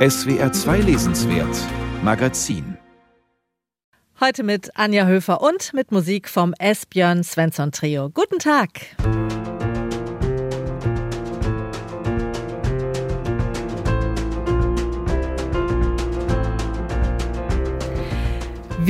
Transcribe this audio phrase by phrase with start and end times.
[0.00, 1.54] SWR 2 Lesenswert
[2.02, 2.78] Magazin
[4.18, 8.08] Heute mit Anja Höfer und mit Musik vom Esbjörn Svensson Trio.
[8.08, 8.96] Guten Tag.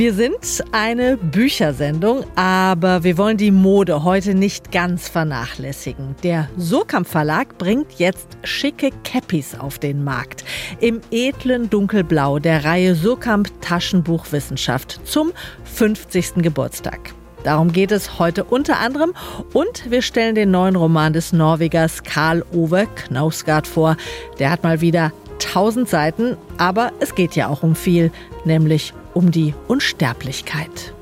[0.01, 6.15] Wir sind eine Büchersendung, aber wir wollen die Mode heute nicht ganz vernachlässigen.
[6.23, 10.43] Der Surkamp Verlag bringt jetzt schicke Cappies auf den Markt.
[10.79, 15.33] Im edlen Dunkelblau der Reihe Surkamp Taschenbuchwissenschaft zum
[15.65, 16.37] 50.
[16.37, 17.13] Geburtstag.
[17.43, 19.13] Darum geht es heute unter anderem
[19.53, 23.97] und wir stellen den neuen Roman des Norwegers Karl Ove Knausgard vor.
[24.39, 25.11] Der hat mal wieder
[25.45, 28.11] 1000 Seiten, aber es geht ja auch um viel,
[28.45, 30.93] nämlich um die Unsterblichkeit.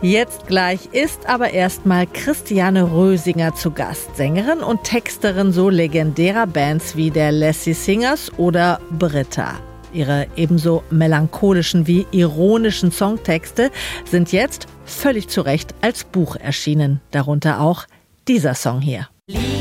[0.00, 6.94] Jetzt gleich ist aber erstmal Christiane Rösinger zu Gast, Sängerin und Texterin so legendärer Bands
[6.94, 9.54] wie der Lassie Singers oder Britta.
[9.92, 13.72] Ihre ebenso melancholischen wie ironischen Songtexte
[14.04, 17.84] sind jetzt völlig zu Recht als Buch erschienen, darunter auch
[18.28, 19.08] dieser Song hier.
[19.26, 19.57] Liebe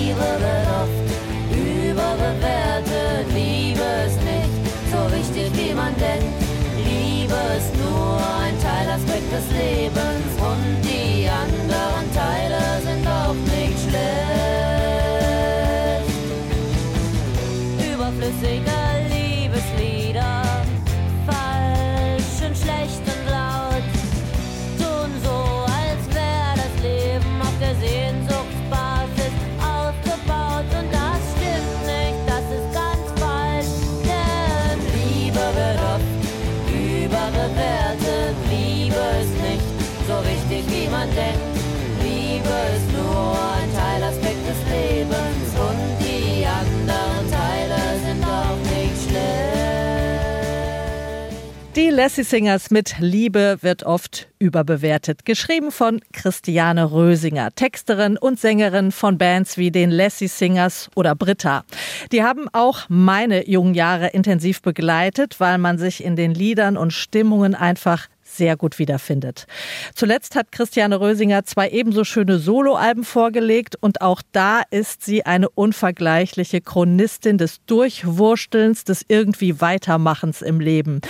[51.98, 55.26] Lassie Singers mit Liebe wird oft überbewertet.
[55.26, 61.64] Geschrieben von Christiane Rösinger, Texterin und Sängerin von Bands wie den Lassie Singers oder Britta.
[62.12, 66.94] Die haben auch meine jungen Jahre intensiv begleitet, weil man sich in den Liedern und
[66.94, 68.06] Stimmungen einfach
[68.38, 69.48] sehr gut wiederfindet.
[69.94, 75.50] Zuletzt hat Christiane Rösinger zwei ebenso schöne Soloalben vorgelegt und auch da ist sie eine
[75.50, 81.02] unvergleichliche Chronistin des Durchwurstelns, des irgendwie Weitermachens im Leben.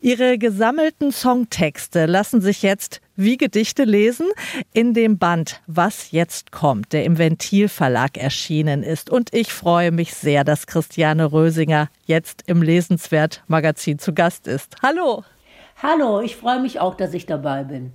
[0.00, 4.26] Ihre gesammelten Songtexte lassen sich jetzt wie Gedichte lesen
[4.72, 9.10] in dem Band Was jetzt kommt, der im Ventil Verlag erschienen ist.
[9.10, 14.76] Und ich freue mich sehr, dass Christiane Rösinger jetzt im Lesenswert Magazin zu Gast ist.
[14.82, 15.24] Hallo!
[15.82, 17.92] Hallo, ich freue mich auch, dass ich dabei bin.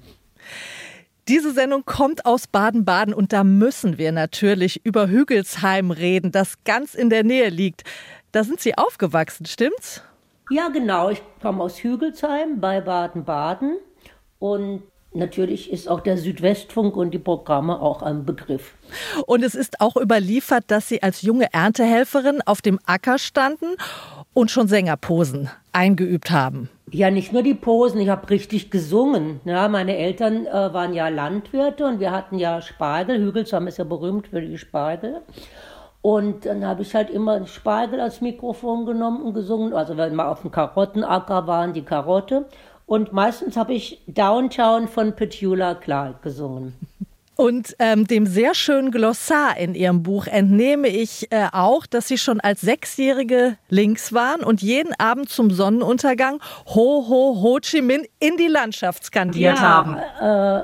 [1.28, 6.96] Diese Sendung kommt aus Baden-Baden und da müssen wir natürlich über Hügelsheim reden, das ganz
[6.96, 7.84] in der Nähe liegt.
[8.32, 10.02] Da sind Sie aufgewachsen, stimmt's?
[10.50, 11.10] Ja, genau.
[11.10, 13.78] Ich komme aus Hügelsheim bei Baden-Baden
[14.40, 14.84] und
[15.16, 18.74] Natürlich ist auch der Südwestfunk und die Programme auch ein Begriff.
[19.26, 23.78] Und es ist auch überliefert, dass Sie als junge Erntehelferin auf dem Acker standen
[24.36, 26.70] und schon Sängerposen eingeübt haben.
[26.92, 29.40] Ja, nicht nur die Posen, ich habe richtig gesungen.
[29.46, 33.18] Ja, meine Eltern äh, waren ja Landwirte und wir hatten ja Spargel.
[33.18, 35.22] Hügelsheim ist ja berühmt für die Spargel.
[36.02, 39.74] Und dann habe ich halt immer Spargel als Mikrofon genommen und gesungen.
[39.74, 42.46] Also wenn wir auf dem Karottenacker waren, die Karotte.
[42.86, 46.76] Und meistens habe ich Downtown von Petula Clark gesungen.
[47.36, 52.18] Und ähm, dem sehr schönen Glossar in Ihrem Buch entnehme ich äh, auch, dass Sie
[52.18, 58.06] schon als Sechsjährige links waren und jeden Abend zum Sonnenuntergang Ho Ho Ho Chi Minh
[58.20, 59.98] in die Landschaft skandiert ja, haben.
[60.22, 60.62] Äh,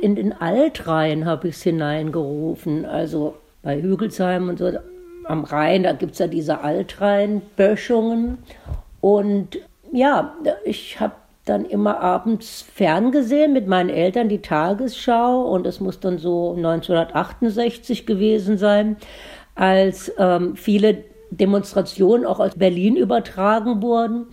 [0.00, 4.72] in den Altreihen habe ich es hineingerufen, also bei Hügelsheim und so.
[5.26, 8.38] Am Rhein, da gibt es ja diese Altreihenböschungen.
[9.00, 9.58] Und
[9.92, 11.14] ja, ich habe
[11.44, 18.06] dann immer abends ferngesehen mit meinen Eltern die Tagesschau und es muss dann so 1968
[18.06, 18.96] gewesen sein,
[19.54, 24.26] als ähm, viele Demonstrationen auch aus Berlin übertragen wurden.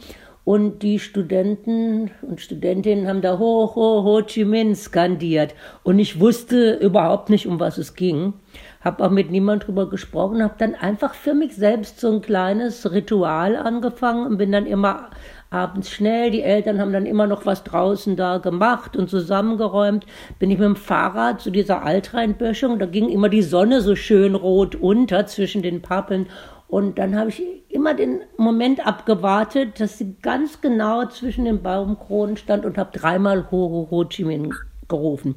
[0.43, 5.53] Und die Studenten und Studentinnen haben da Ho, Ho, Ho Chi Minh skandiert.
[5.83, 8.31] Und ich wusste überhaupt nicht, um was es ging.
[8.79, 12.89] Habe auch mit niemand drüber gesprochen, habe dann einfach für mich selbst so ein kleines
[12.89, 15.09] Ritual angefangen und bin dann immer
[15.49, 16.31] abends schnell.
[16.31, 20.05] Die Eltern haben dann immer noch was draußen da gemacht und zusammengeräumt.
[20.39, 22.79] Bin ich mit dem Fahrrad zu dieser Altrheinböschung.
[22.79, 26.27] Da ging immer die Sonne so schön rot unter zwischen den Pappeln.
[26.67, 32.37] Und dann habe ich immer den Moment abgewartet, dass sie ganz genau zwischen den Baumkronen
[32.37, 34.53] stand und habe dreimal Ho Ho Ho Chi Minh
[34.87, 35.35] gerufen.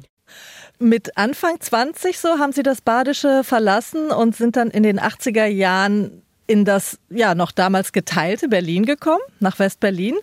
[0.79, 5.45] Mit Anfang 20 so haben Sie das Badische verlassen und sind dann in den 80er
[5.45, 10.15] Jahren in das ja noch damals geteilte Berlin gekommen, nach West-Berlin.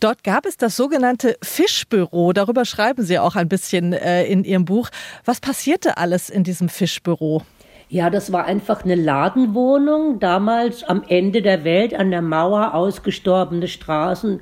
[0.00, 2.32] Dort gab es das sogenannte Fischbüro.
[2.32, 4.88] Darüber schreiben Sie auch ein bisschen äh, in Ihrem Buch.
[5.24, 7.42] Was passierte alles in diesem Fischbüro?
[7.88, 13.68] Ja, das war einfach eine Ladenwohnung, damals am Ende der Welt, an der Mauer, ausgestorbene
[13.68, 14.40] Straßen.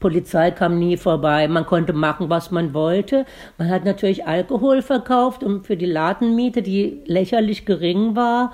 [0.00, 3.24] Polizei kam nie vorbei, man konnte machen, was man wollte.
[3.56, 8.52] Man hat natürlich Alkohol verkauft und für die Ladenmiete, die lächerlich gering war.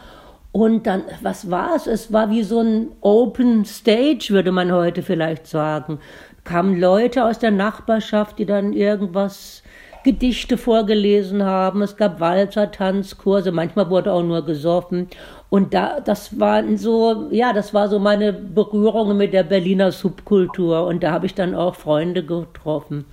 [0.54, 1.88] Und dann, was war es?
[1.88, 5.98] Es war wie so ein Open Stage, würde man heute vielleicht sagen.
[6.44, 9.64] Kamen Leute aus der Nachbarschaft, die dann irgendwas
[10.04, 15.08] Gedichte vorgelesen haben, es gab Walzer, Tanzkurse, manchmal wurde auch nur gesoffen.
[15.50, 20.86] Und da, das waren so, ja, das war so meine Berührung mit der Berliner Subkultur.
[20.86, 23.06] Und da habe ich dann auch Freunde getroffen.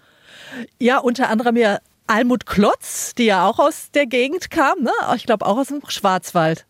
[0.78, 4.92] Ja, unter anderem ja Almut Klotz, die ja auch aus der Gegend kam, ne?
[5.16, 6.68] Ich glaube auch aus dem Schwarzwald.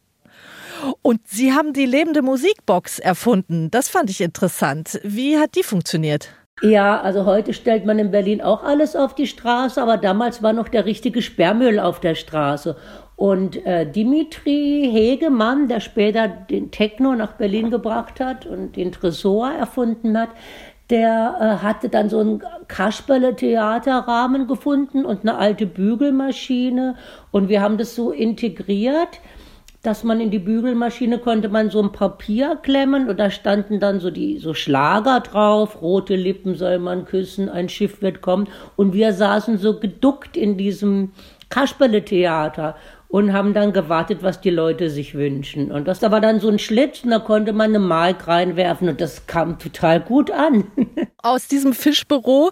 [1.02, 3.70] Und Sie haben die lebende Musikbox erfunden.
[3.72, 5.00] Das fand ich interessant.
[5.04, 6.30] Wie hat die funktioniert?
[6.62, 10.54] Ja, also heute stellt man in Berlin auch alles auf die Straße, aber damals war
[10.54, 12.76] noch der richtige Sperrmüll auf der Straße.
[13.16, 19.52] Und äh, Dimitri Hegemann, der später den Techno nach Berlin gebracht hat und den Tresor
[19.52, 20.30] erfunden hat,
[20.92, 26.96] der äh, hatte dann so einen Kasperle-Theaterrahmen gefunden und eine alte Bügelmaschine.
[27.32, 29.20] Und wir haben das so integriert
[29.84, 34.00] dass man in die Bügelmaschine konnte man so ein Papier klemmen und da standen dann
[34.00, 38.94] so die so Schlager drauf, rote Lippen soll man küssen, ein Schiff wird kommen und
[38.94, 41.12] wir saßen so geduckt in diesem
[41.50, 42.76] Kasperle-Theater
[43.08, 45.72] und haben dann gewartet, was die Leute sich wünschen.
[45.72, 48.88] Und das da war dann so ein Schlitz und da konnte man eine Mark reinwerfen
[48.88, 50.66] und das kam total gut an.
[51.24, 52.50] Aus diesem Fischbüro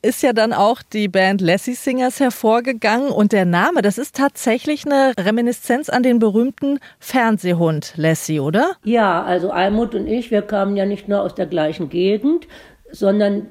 [0.00, 4.86] ist ja dann auch die Band Lassie Singers hervorgegangen und der Name, das ist tatsächlich
[4.86, 8.76] eine Reminiszenz an den berühmten Fernsehhund Lassie, oder?
[8.84, 12.46] Ja, also Almut und ich, wir kamen ja nicht nur aus der gleichen Gegend,
[12.92, 13.48] sondern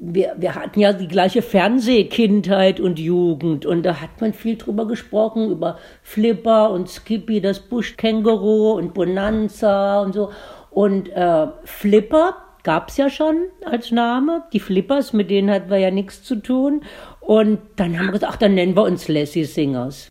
[0.00, 4.88] wir, wir hatten ja die gleiche Fernsehkindheit und Jugend und da hat man viel drüber
[4.88, 10.30] gesprochen, über Flipper und Skippy, das Buschkänguru und Bonanza und so.
[10.70, 14.44] Und äh, Flipper gab es ja schon als Name.
[14.52, 16.82] Die Flippers, mit denen hatten wir ja nichts zu tun.
[17.20, 20.10] Und dann haben wir gesagt, ach, dann nennen wir uns Lassie Singers.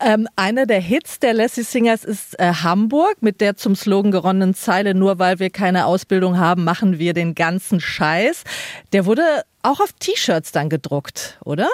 [0.00, 4.54] Ähm, einer der Hits der Lassie Singers ist äh, Hamburg mit der zum Slogan geronnenen
[4.54, 8.44] Zeile Nur weil wir keine Ausbildung haben, machen wir den ganzen Scheiß.
[8.92, 9.22] Der wurde
[9.62, 11.68] auch auf T-Shirts dann gedruckt, oder?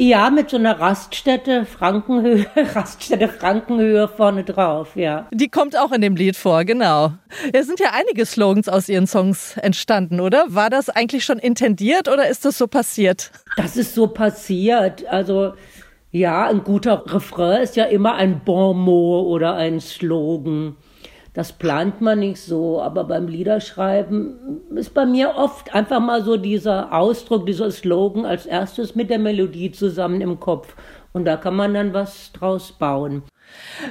[0.00, 5.26] Ja, mit so einer Raststätte Frankenhöhe, Raststätte Frankenhöhe vorne drauf, ja.
[5.32, 7.14] Die kommt auch in dem Lied vor, genau.
[7.52, 10.44] Es sind ja einige Slogans aus Ihren Songs entstanden, oder?
[10.50, 13.32] War das eigentlich schon intendiert oder ist das so passiert?
[13.56, 15.04] Das ist so passiert.
[15.08, 15.54] Also
[16.12, 20.76] ja, ein guter Refrain ist ja immer ein Bon mot oder ein Slogan.
[21.38, 26.36] Das plant man nicht so, aber beim Liederschreiben ist bei mir oft einfach mal so
[26.36, 30.74] dieser Ausdruck, dieser Slogan als erstes mit der Melodie zusammen im Kopf.
[31.12, 33.22] Und da kann man dann was draus bauen.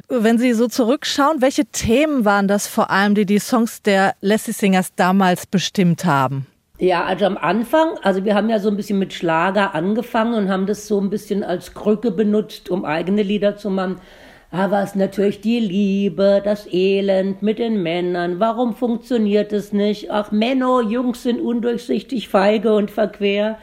[0.09, 4.51] Wenn Sie so zurückschauen, welche Themen waren das vor allem, die die Songs der Lassie
[4.51, 6.47] Singers damals bestimmt haben?
[6.79, 10.49] Ja, also am Anfang, also wir haben ja so ein bisschen mit Schlager angefangen und
[10.49, 14.01] haben das so ein bisschen als Krücke benutzt, um eigene Lieder zu machen.
[14.49, 18.39] Aber es ist natürlich die Liebe, das Elend mit den Männern.
[18.39, 20.09] Warum funktioniert es nicht?
[20.09, 23.57] Ach, Männer, Jungs sind undurchsichtig, feige und verquer.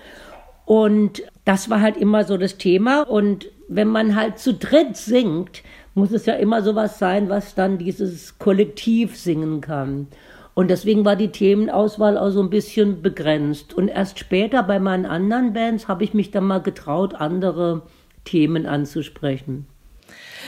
[0.66, 3.02] Und das war halt immer so das Thema.
[3.02, 5.62] Und wenn man halt zu dritt singt,
[5.94, 10.08] muss es ja immer sowas sein, was dann dieses Kollektiv singen kann.
[10.52, 13.74] Und deswegen war die Themenauswahl auch so ein bisschen begrenzt.
[13.74, 17.82] Und erst später bei meinen anderen Bands habe ich mich dann mal getraut, andere
[18.24, 19.66] Themen anzusprechen.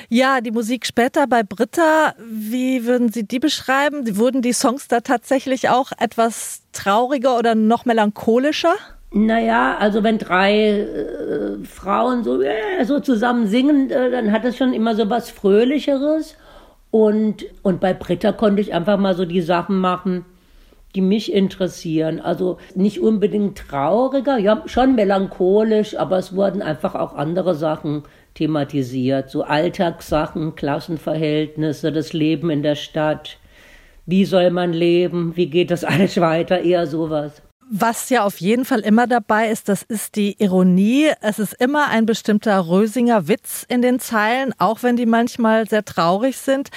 [0.08, 4.16] Ja, die Musik später bei Britta, wie würden Sie die beschreiben?
[4.16, 8.74] Wurden die Songs da tatsächlich auch etwas trauriger oder noch melancholischer?
[9.12, 14.56] Naja, also wenn drei äh, Frauen so, äh, so zusammen singen, äh, dann hat das
[14.56, 16.36] schon immer so was Fröhlicheres.
[16.90, 20.24] Und, und bei Britta konnte ich einfach mal so die Sachen machen,
[20.94, 22.20] die mich interessieren.
[22.20, 28.02] Also nicht unbedingt trauriger, ja, schon melancholisch, aber es wurden einfach auch andere Sachen
[28.36, 29.30] thematisiert.
[29.30, 33.38] So Alltagssachen, Klassenverhältnisse, das Leben in der Stadt.
[34.06, 35.36] Wie soll man leben?
[35.36, 36.60] Wie geht das alles weiter?
[36.60, 37.42] Eher sowas.
[37.68, 41.10] Was ja auf jeden Fall immer dabei ist, das ist die Ironie.
[41.20, 45.84] Es ist immer ein bestimmter Rösinger Witz in den Zeilen, auch wenn die manchmal sehr
[45.84, 46.68] traurig sind.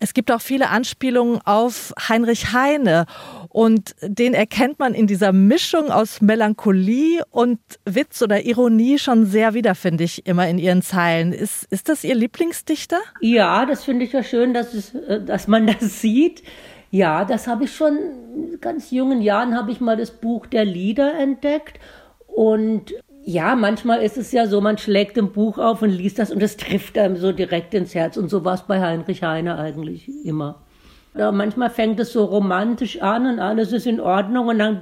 [0.00, 3.06] Es gibt auch viele Anspielungen auf Heinrich Heine
[3.52, 9.52] Und den erkennt man in dieser Mischung aus Melancholie und Witz oder Ironie schon sehr
[9.52, 11.34] wieder, finde ich, immer in ihren Zeilen.
[11.34, 12.96] Ist, ist das Ihr Lieblingsdichter?
[13.20, 16.42] Ja, das finde ich ja schön, dass, es, äh, dass man das sieht.
[16.90, 17.98] Ja, das habe ich schon
[18.34, 21.78] in ganz jungen Jahren habe ich mal das Buch der Lieder entdeckt
[22.26, 22.94] und
[23.24, 26.42] ja, manchmal ist es ja so, man schlägt ein Buch auf und liest das und
[26.42, 28.16] es trifft einem so direkt ins Herz.
[28.16, 30.62] Und so war es bei Heinrich Heine eigentlich immer.
[31.14, 34.80] Ja, manchmal fängt es so romantisch an und alles ist in Ordnung und dann,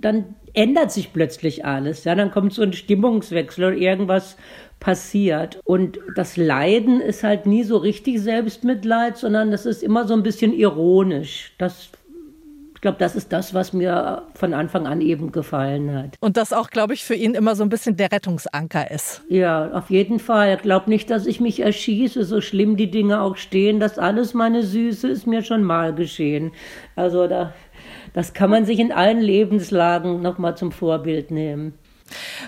[0.00, 2.02] dann ändert sich plötzlich alles.
[2.02, 4.36] Ja, dann kommt so ein Stimmungswechsel und irgendwas
[4.80, 5.60] passiert.
[5.64, 10.24] Und das Leiden ist halt nie so richtig Selbstmitleid, sondern das ist immer so ein
[10.24, 11.54] bisschen ironisch.
[11.58, 11.90] Das
[12.78, 16.14] ich glaube, das ist das, was mir von Anfang an eben gefallen hat.
[16.20, 19.22] Und das auch, glaube ich, für ihn immer so ein bisschen der Rettungsanker ist.
[19.28, 20.54] Ja, auf jeden Fall.
[20.54, 23.80] Ich glaube nicht, dass ich mich erschieße, so schlimm die Dinge auch stehen.
[23.80, 26.52] Das alles, meine Süße, ist mir schon mal geschehen.
[26.94, 27.52] Also da,
[28.12, 31.74] das kann man sich in allen Lebenslagen nochmal zum Vorbild nehmen.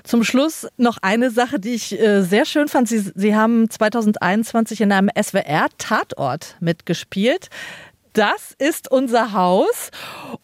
[0.05, 2.89] Zum Schluss noch eine Sache, die ich äh, sehr schön fand.
[2.89, 7.49] Sie, Sie haben 2021 in einem SWR-Tatort mitgespielt.
[8.13, 9.91] Das ist unser Haus.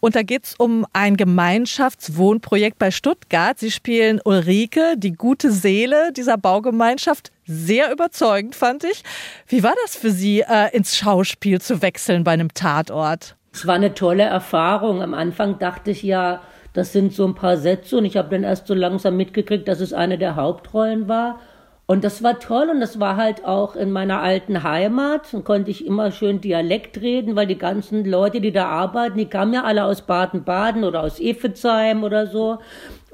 [0.01, 3.59] Und da geht es um ein Gemeinschaftswohnprojekt bei Stuttgart.
[3.59, 7.33] Sie spielen Ulrike, die gute Seele dieser Baugemeinschaft.
[7.45, 9.03] Sehr überzeugend, fand ich.
[9.49, 13.37] Wie war das für Sie, äh, ins Schauspiel zu wechseln bei einem Tatort?
[13.53, 15.03] Es war eine tolle Erfahrung.
[15.03, 16.43] Am Anfang dachte ich ja,
[16.73, 19.81] das sind so ein paar Sätze und ich habe dann erst so langsam mitgekriegt, dass
[19.81, 21.41] es eine der Hauptrollen war.
[21.89, 25.33] Und das war toll und das war halt auch in meiner alten Heimat.
[25.33, 29.27] Dann konnte ich immer schön Dialekt reden, weil die ganzen Leute, die da arbeiten, die
[29.27, 32.59] kamen ja alle aus Baden-Baden oder aus Efezheim oder so.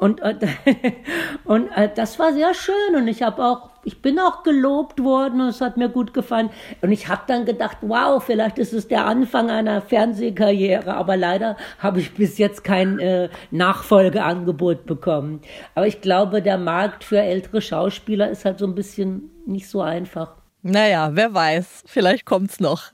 [0.03, 0.35] Und, äh,
[1.45, 5.41] und äh, das war sehr schön und ich habe auch, ich bin auch gelobt worden
[5.41, 6.51] und es hat mir gut gefallen.
[6.81, 11.57] Und ich habe dann gedacht, wow, vielleicht ist es der Anfang einer Fernsehkarriere, aber leider
[11.79, 15.41] habe ich bis jetzt kein äh, Nachfolgeangebot bekommen.
[15.77, 19.83] Aber ich glaube, der Markt für ältere Schauspieler ist halt so ein bisschen nicht so
[19.83, 20.42] einfach.
[20.65, 22.85] Naja, wer weiß, vielleicht kommt's noch.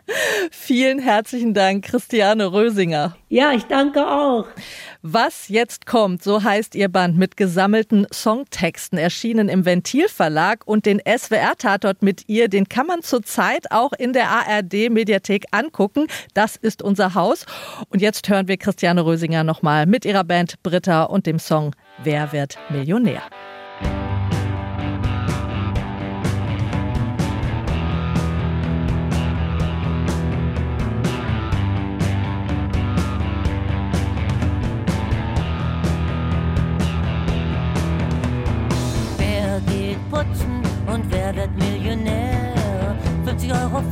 [0.50, 3.14] Vielen herzlichen Dank, Christiane Rösinger.
[3.28, 4.46] Ja, ich danke auch.
[5.02, 10.98] Was jetzt kommt, so heißt ihr Band mit gesammelten Songtexten, erschienen im Ventilverlag und den
[11.06, 16.06] SWR-Tatort mit ihr, den kann man zurzeit auch in der ARD-Mediathek angucken.
[16.32, 17.44] Das ist unser Haus.
[17.90, 22.32] Und jetzt hören wir Christiane Rösinger nochmal mit ihrer Band Britta und dem Song Wer
[22.32, 23.20] wird Millionär?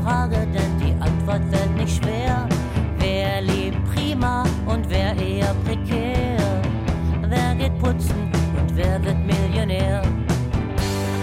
[0.07, 2.49] Frage, denn die Antwort wird nicht schwer.
[3.01, 6.63] Wer lebt prima und wer eher prekär?
[7.29, 10.03] Wer geht putzen und wer wird Millionär?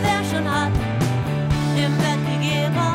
[0.02, 0.74] Wer schon hat
[1.78, 2.90] im Bett gegeben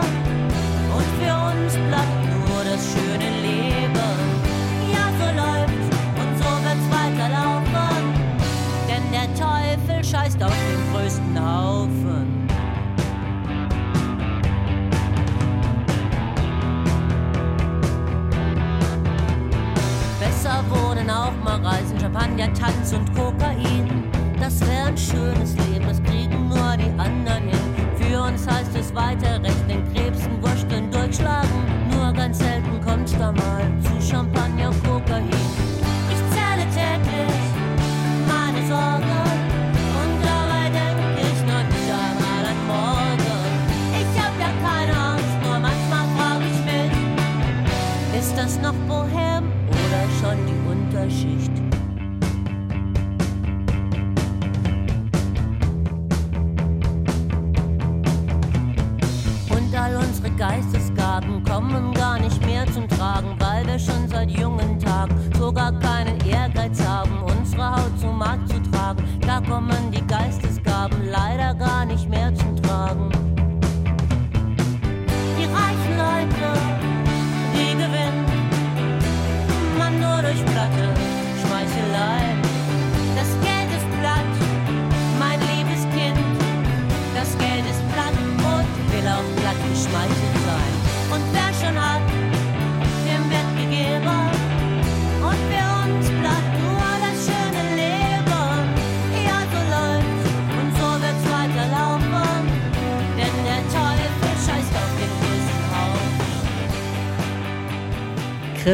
[0.95, 4.12] und für uns bleibt nur das schöne Leben.
[4.92, 5.88] Ja, so läuft's
[6.21, 8.12] und so wird's weiterlaufen,
[8.87, 10.67] denn der Teufel scheißt auf
[21.08, 24.04] wohnen, auch mal reisen, Champagner, Tanz und Kokain.
[24.38, 27.58] Das wäre ein schönes Leben, das kriegen nur die anderen hin.
[27.96, 31.50] Für uns heißt es weiter rechnen, Krebsen, Wursteln, durchschlagen.
[31.90, 35.07] Nur ganz selten kommt's da mal zu Champagner, Kokain.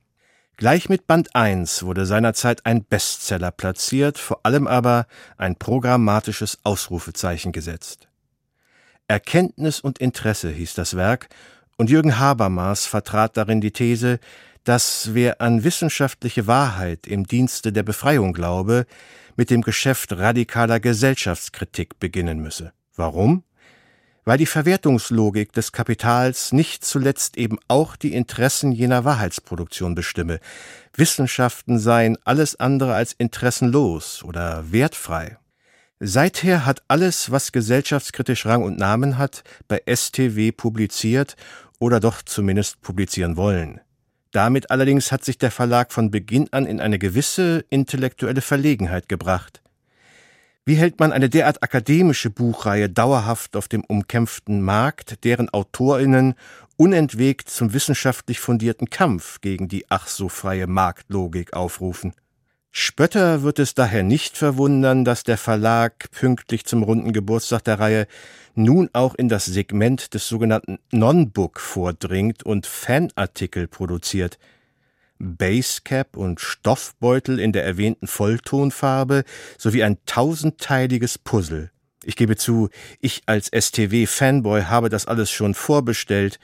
[0.57, 7.53] Gleich mit Band 1 wurde seinerzeit ein Bestseller platziert, vor allem aber ein programmatisches Ausrufezeichen
[7.53, 8.09] gesetzt.
[9.07, 11.29] Erkenntnis und Interesse hieß das Werk,
[11.77, 14.19] und Jürgen Habermas vertrat darin die These,
[14.65, 18.87] dass wer an wissenschaftliche Wahrheit im Dienste der Befreiung glaube,
[19.39, 22.73] mit dem Geschäft radikaler Gesellschaftskritik beginnen müsse.
[22.97, 23.45] Warum?
[24.25, 30.41] Weil die Verwertungslogik des Kapitals nicht zuletzt eben auch die Interessen jener Wahrheitsproduktion bestimme.
[30.95, 35.39] Wissenschaften seien alles andere als interessenlos oder wertfrei.
[36.01, 41.37] Seither hat alles, was gesellschaftskritisch Rang und Namen hat, bei STW publiziert
[41.79, 43.81] oder doch zumindest publizieren wollen.
[44.33, 49.63] Damit allerdings hat sich der Verlag von Beginn an in eine gewisse intellektuelle Verlegenheit gebracht.
[50.67, 56.35] Wie hält man eine derart akademische Buchreihe dauerhaft auf dem umkämpften Markt, deren Autorinnen
[56.77, 62.13] unentwegt zum wissenschaftlich fundierten Kampf gegen die ach so freie Marktlogik aufrufen?
[62.71, 68.07] Spötter wird es daher nicht verwundern, dass der Verlag pünktlich zum runden Geburtstag der Reihe
[68.55, 74.39] nun auch in das Segment des sogenannten Non-Book vordringt und Fanartikel produziert.
[75.19, 79.25] Basecap und Stoffbeutel in der erwähnten Volltonfarbe
[79.57, 81.71] sowie ein tausendteiliges Puzzle.
[82.05, 82.69] Ich gebe zu,
[83.01, 86.39] ich als STW-Fanboy habe das alles schon vorbestellt.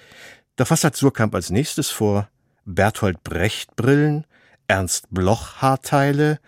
[0.56, 2.28] Doch was hat Surkamp als nächstes vor?
[2.64, 4.26] Berthold Brecht Brillen?
[4.66, 6.38] Ernst Bloch Haarteile?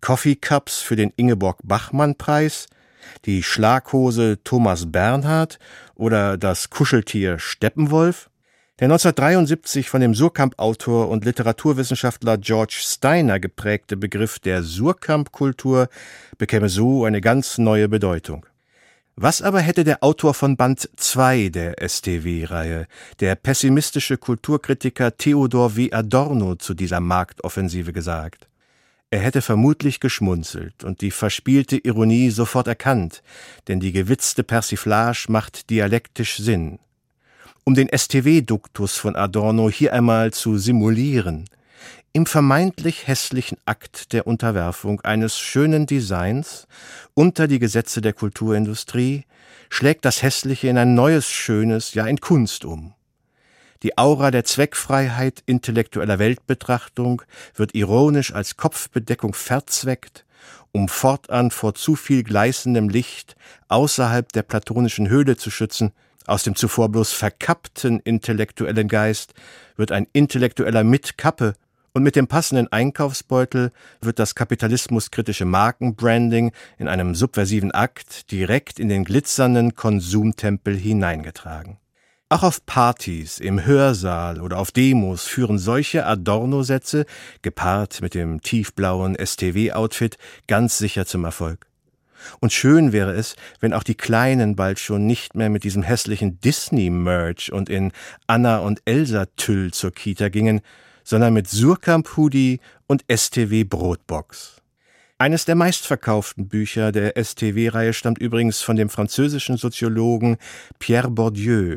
[0.00, 2.66] Coffee Cups für den Ingeborg Bachmann Preis?
[3.26, 5.58] Die Schlaghose Thomas Bernhard
[5.94, 8.30] oder das Kuscheltier Steppenwolf?
[8.78, 15.88] Der 1973 von dem Surkamp-Autor und Literaturwissenschaftler George Steiner geprägte Begriff der Surkamp-Kultur
[16.38, 18.46] bekäme so eine ganz neue Bedeutung.
[19.22, 22.86] Was aber hätte der Autor von Band 2 der STW-Reihe,
[23.20, 25.92] der pessimistische Kulturkritiker Theodor W.
[25.92, 28.48] Adorno, zu dieser Marktoffensive gesagt?
[29.10, 33.22] Er hätte vermutlich geschmunzelt und die verspielte Ironie sofort erkannt,
[33.68, 36.78] denn die gewitzte Persiflage macht dialektisch Sinn
[37.64, 41.44] um den STW-Duktus von Adorno hier einmal zu simulieren.
[42.12, 46.66] Im vermeintlich hässlichen Akt der Unterwerfung eines schönen Designs
[47.14, 49.26] unter die Gesetze der Kulturindustrie
[49.68, 52.94] schlägt das Hässliche in ein neues Schönes, ja in Kunst um.
[53.84, 57.22] Die Aura der Zweckfreiheit intellektueller Weltbetrachtung
[57.54, 60.26] wird ironisch als Kopfbedeckung verzweckt,
[60.72, 63.36] um fortan vor zu viel gleißendem Licht
[63.68, 65.92] außerhalb der platonischen Höhle zu schützen,
[66.26, 69.32] aus dem zuvor bloß verkappten intellektuellen Geist
[69.76, 71.54] wird ein intellektueller mit Kappe
[71.92, 78.88] und mit dem passenden Einkaufsbeutel wird das kapitalismuskritische Markenbranding in einem subversiven Akt direkt in
[78.88, 81.78] den glitzernden Konsumtempel hineingetragen.
[82.32, 87.04] Auch auf Partys, im Hörsaal oder auf Demos führen solche Adorno-Sätze,
[87.42, 91.66] gepaart mit dem tiefblauen STW-Outfit, ganz sicher zum Erfolg.
[92.38, 96.40] Und schön wäre es, wenn auch die Kleinen bald schon nicht mehr mit diesem hässlichen
[96.40, 97.90] Disney-Merch und in
[98.28, 100.60] Anna und Elsa Tüll zur Kita gingen,
[101.04, 104.60] sondern mit Surkamp-Hoodie und STW Brotbox.
[105.18, 110.38] Eines der meistverkauften Bücher der STW-Reihe stammt übrigens von dem französischen Soziologen
[110.78, 111.76] Pierre Bourdieu.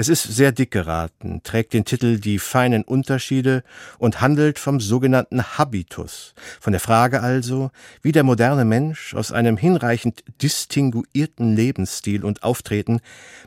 [0.00, 3.62] Es ist sehr dick geraten, trägt den Titel Die feinen Unterschiede
[3.98, 9.58] und handelt vom sogenannten Habitus, von der Frage also, wie der moderne Mensch aus einem
[9.58, 13.00] hinreichend distinguierten Lebensstil und Auftreten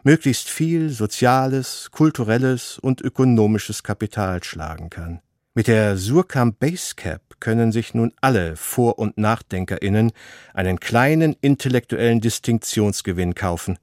[0.03, 5.21] möglichst viel soziales, kulturelles und ökonomisches Kapital schlagen kann.
[5.55, 10.11] Mit der Surkamp Basecap können sich nun alle Vor- und NachdenkerInnen
[10.53, 13.79] einen kleinen intellektuellen Distinktionsgewinn kaufen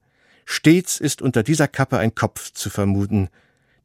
[0.51, 3.29] Stets ist unter dieser Kappe ein Kopf zu vermuten,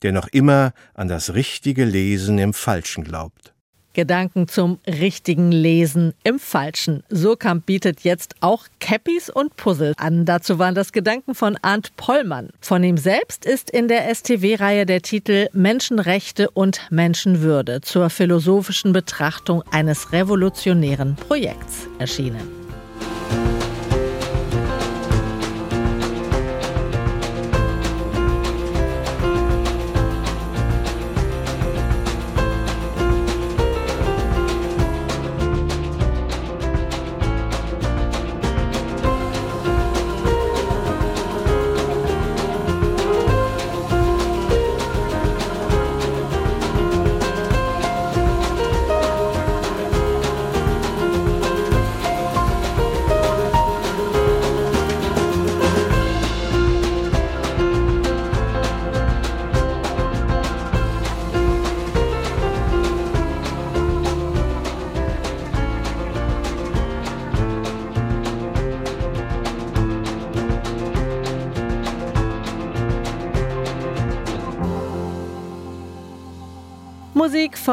[0.02, 3.54] der noch immer an das richtige Lesen im Falschen glaubt.
[3.96, 7.02] Gedanken zum richtigen Lesen im Falschen.
[7.08, 10.26] Surkamp bietet jetzt auch Cappies und Puzzle an.
[10.26, 12.50] Dazu waren das Gedanken von Arndt Pollmann.
[12.60, 19.62] Von ihm selbst ist in der STW-Reihe der Titel Menschenrechte und Menschenwürde zur philosophischen Betrachtung
[19.70, 22.65] eines revolutionären Projekts erschienen.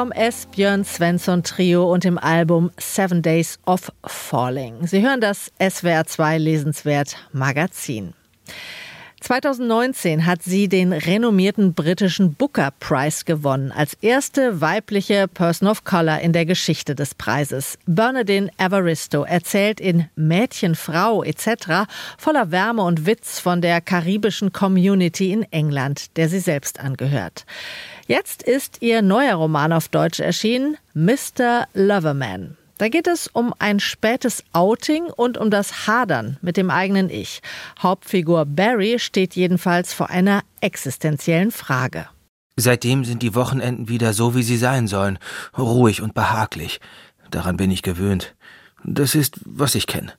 [0.03, 0.47] Vom S.
[0.47, 4.85] Björn Svensson Trio und dem Album Seven Days of Falling.
[4.85, 8.13] Sie hören das SWR 2 Lesenswert Magazin.
[9.21, 16.19] 2019 hat sie den renommierten britischen Booker Prize gewonnen, als erste weibliche Person of Color
[16.19, 17.79] in der Geschichte des Preises.
[17.85, 21.87] Bernadine Evaristo erzählt in Mädchen, Frau etc.
[22.17, 27.45] voller Wärme und Witz von der karibischen Community in England, der sie selbst angehört.
[28.05, 31.67] Jetzt ist ihr neuer Roman auf Deutsch erschienen, Mr.
[31.73, 32.57] Loverman.
[32.77, 37.41] Da geht es um ein spätes Outing und um das Hadern mit dem eigenen Ich.
[37.79, 42.09] Hauptfigur Barry steht jedenfalls vor einer existenziellen Frage.
[42.57, 45.17] Seitdem sind die Wochenenden wieder so, wie sie sein sollen,
[45.57, 46.81] ruhig und behaglich.
[47.31, 48.35] Daran bin ich gewöhnt.
[48.83, 50.11] Das ist, was ich kenne.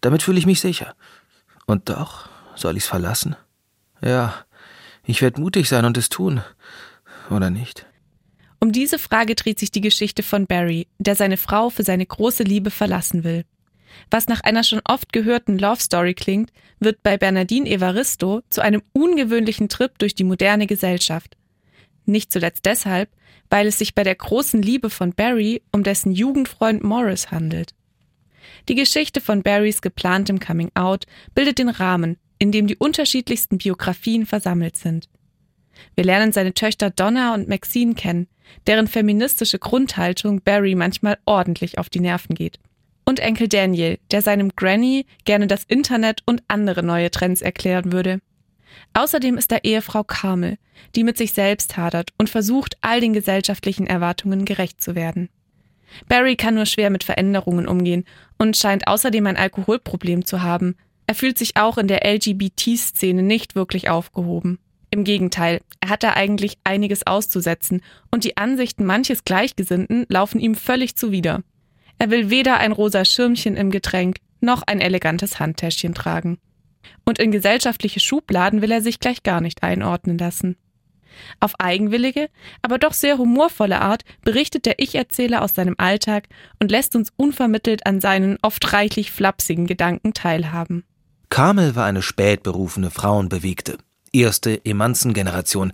[0.00, 0.94] Damit fühle ich mich sicher.
[1.66, 3.34] Und doch, soll ich's verlassen?
[4.00, 4.34] Ja,
[5.02, 6.40] ich werde mutig sein und es tun
[7.30, 7.86] oder nicht?
[8.60, 12.44] Um diese Frage dreht sich die Geschichte von Barry, der seine Frau für seine große
[12.44, 13.44] Liebe verlassen will.
[14.10, 18.82] Was nach einer schon oft gehörten Love Story klingt, wird bei Bernardine Evaristo zu einem
[18.92, 21.36] ungewöhnlichen Trip durch die moderne Gesellschaft.
[22.06, 23.10] Nicht zuletzt deshalb,
[23.50, 27.74] weil es sich bei der großen Liebe von Barry um dessen Jugendfreund Morris handelt.
[28.68, 34.26] Die Geschichte von Barrys geplantem Coming Out bildet den Rahmen, in dem die unterschiedlichsten Biografien
[34.26, 35.08] versammelt sind.
[35.94, 38.28] Wir lernen seine Töchter Donna und Maxine kennen,
[38.66, 42.58] deren feministische Grundhaltung Barry manchmal ordentlich auf die Nerven geht.
[43.04, 48.20] Und Enkel Daniel, der seinem Granny gerne das Internet und andere neue Trends erklären würde.
[48.94, 50.56] Außerdem ist da Ehefrau Carmel,
[50.94, 55.28] die mit sich selbst hadert und versucht, all den gesellschaftlichen Erwartungen gerecht zu werden.
[56.08, 58.04] Barry kann nur schwer mit Veränderungen umgehen
[58.38, 60.76] und scheint außerdem ein Alkoholproblem zu haben.
[61.06, 64.58] Er fühlt sich auch in der LGBT-Szene nicht wirklich aufgehoben.
[64.94, 70.54] Im Gegenteil, er hat da eigentlich einiges auszusetzen und die Ansichten manches Gleichgesinnten laufen ihm
[70.54, 71.42] völlig zuwider.
[71.98, 76.38] Er will weder ein rosa Schirmchen im Getränk noch ein elegantes Handtäschchen tragen.
[77.04, 80.54] Und in gesellschaftliche Schubladen will er sich gleich gar nicht einordnen lassen.
[81.40, 82.28] Auf eigenwillige,
[82.62, 86.28] aber doch sehr humorvolle Art berichtet der Ich-Erzähler aus seinem Alltag
[86.60, 90.84] und lässt uns unvermittelt an seinen oft reichlich flapsigen Gedanken teilhaben.
[91.30, 93.78] Carmel war eine spätberufene Frauenbewegte
[94.14, 95.72] erste Emanzen-Generation.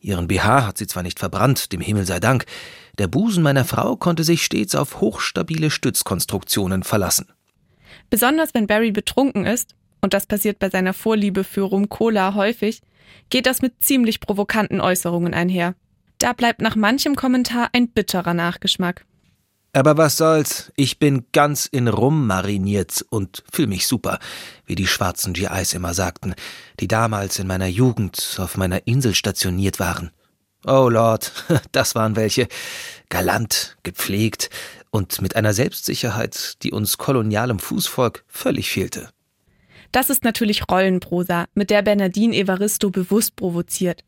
[0.00, 2.44] Ihren BH hat sie zwar nicht verbrannt, dem Himmel sei Dank,
[2.98, 7.26] der Busen meiner Frau konnte sich stets auf hochstabile Stützkonstruktionen verlassen.
[8.10, 12.82] Besonders wenn Barry betrunken ist, und das passiert bei seiner Vorliebe für Rum Cola häufig,
[13.30, 15.74] geht das mit ziemlich provokanten Äußerungen einher.
[16.18, 19.04] Da bleibt nach manchem Kommentar ein bitterer Nachgeschmack.
[19.72, 24.18] Aber was soll's, ich bin ganz in Rum mariniert und fühl mich super,
[24.64, 26.34] wie die schwarzen GIs immer sagten,
[26.80, 30.10] die damals in meiner Jugend auf meiner Insel stationiert waren.
[30.64, 31.32] Oh Lord,
[31.72, 32.48] das waren welche.
[33.10, 34.50] Galant, gepflegt
[34.90, 39.10] und mit einer Selbstsicherheit, die uns kolonialem Fußvolk völlig fehlte.
[39.92, 44.04] Das ist natürlich Rollenprosa, mit der Bernardine Evaristo bewusst provoziert.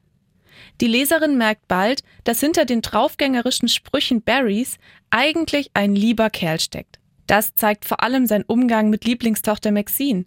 [0.81, 4.79] Die Leserin merkt bald, dass hinter den draufgängerischen Sprüchen Barrys
[5.11, 6.99] eigentlich ein lieber Kerl steckt.
[7.27, 10.25] Das zeigt vor allem sein Umgang mit Lieblingstochter Maxine.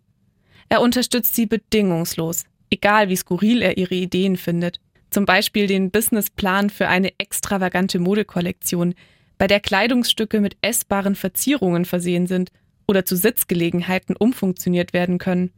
[0.70, 4.80] Er unterstützt sie bedingungslos, egal wie skurril er ihre Ideen findet.
[5.10, 8.96] Zum Beispiel den Businessplan für eine extravagante Modekollektion,
[9.38, 12.52] bei der Kleidungsstücke mit essbaren Verzierungen versehen sind
[12.88, 15.52] oder zu Sitzgelegenheiten umfunktioniert werden können.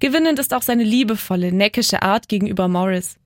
[0.00, 3.18] Gewinnend ist auch seine liebevolle, neckische Art gegenüber Morris.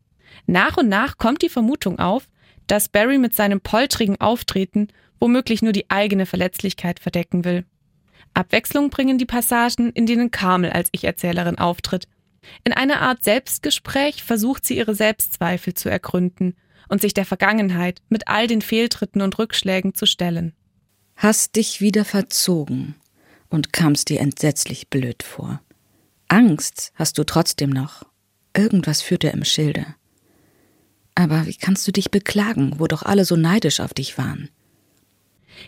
[0.46, 2.28] Nach und nach kommt die Vermutung auf,
[2.66, 4.88] dass Barry mit seinem poltrigen Auftreten
[5.20, 7.64] womöglich nur die eigene Verletzlichkeit verdecken will.
[8.34, 12.06] Abwechslung bringen die Passagen, in denen Carmel als Ich-Erzählerin auftritt.
[12.64, 16.54] In einer Art Selbstgespräch versucht sie ihre Selbstzweifel zu ergründen
[16.88, 20.52] und sich der Vergangenheit mit all den Fehltritten und Rückschlägen zu stellen.
[21.16, 22.94] Hast dich wieder verzogen
[23.50, 25.60] und kamst dir entsetzlich blöd vor.
[26.28, 28.04] Angst hast du trotzdem noch.
[28.54, 29.86] Irgendwas führt er im Schilde.
[31.18, 34.50] Aber wie kannst du dich beklagen, wo doch alle so neidisch auf dich waren?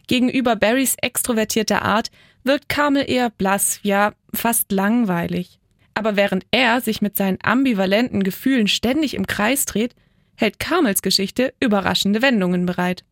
[0.07, 2.13] Gegenüber Barrys extrovertierter Art
[2.45, 5.59] wirkt Carmel eher blass, ja, fast langweilig.
[5.93, 9.97] Aber während er sich mit seinen ambivalenten Gefühlen ständig im Kreis dreht,
[10.37, 13.05] hält Carmels Geschichte überraschende Wendungen bereit.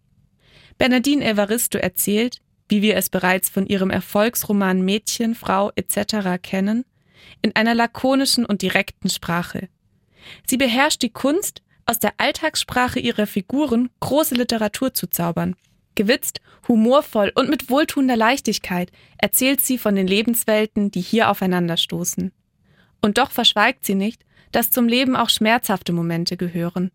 [0.78, 6.40] Bernadine Evaristo erzählt, wie wir es bereits von ihrem Erfolgsroman Mädchen, Frau etc.
[6.40, 6.84] kennen,
[7.42, 9.68] in einer lakonischen und direkten Sprache.
[10.46, 15.56] Sie beherrscht die Kunst, aus der Alltagssprache ihrer Figuren große Literatur zu zaubern.
[15.94, 22.30] Gewitzt, humorvoll und mit wohltuender Leichtigkeit erzählt sie von den Lebenswelten, die hier aufeinanderstoßen.
[23.00, 26.90] Und doch verschweigt sie nicht, dass zum Leben auch schmerzhafte Momente gehören.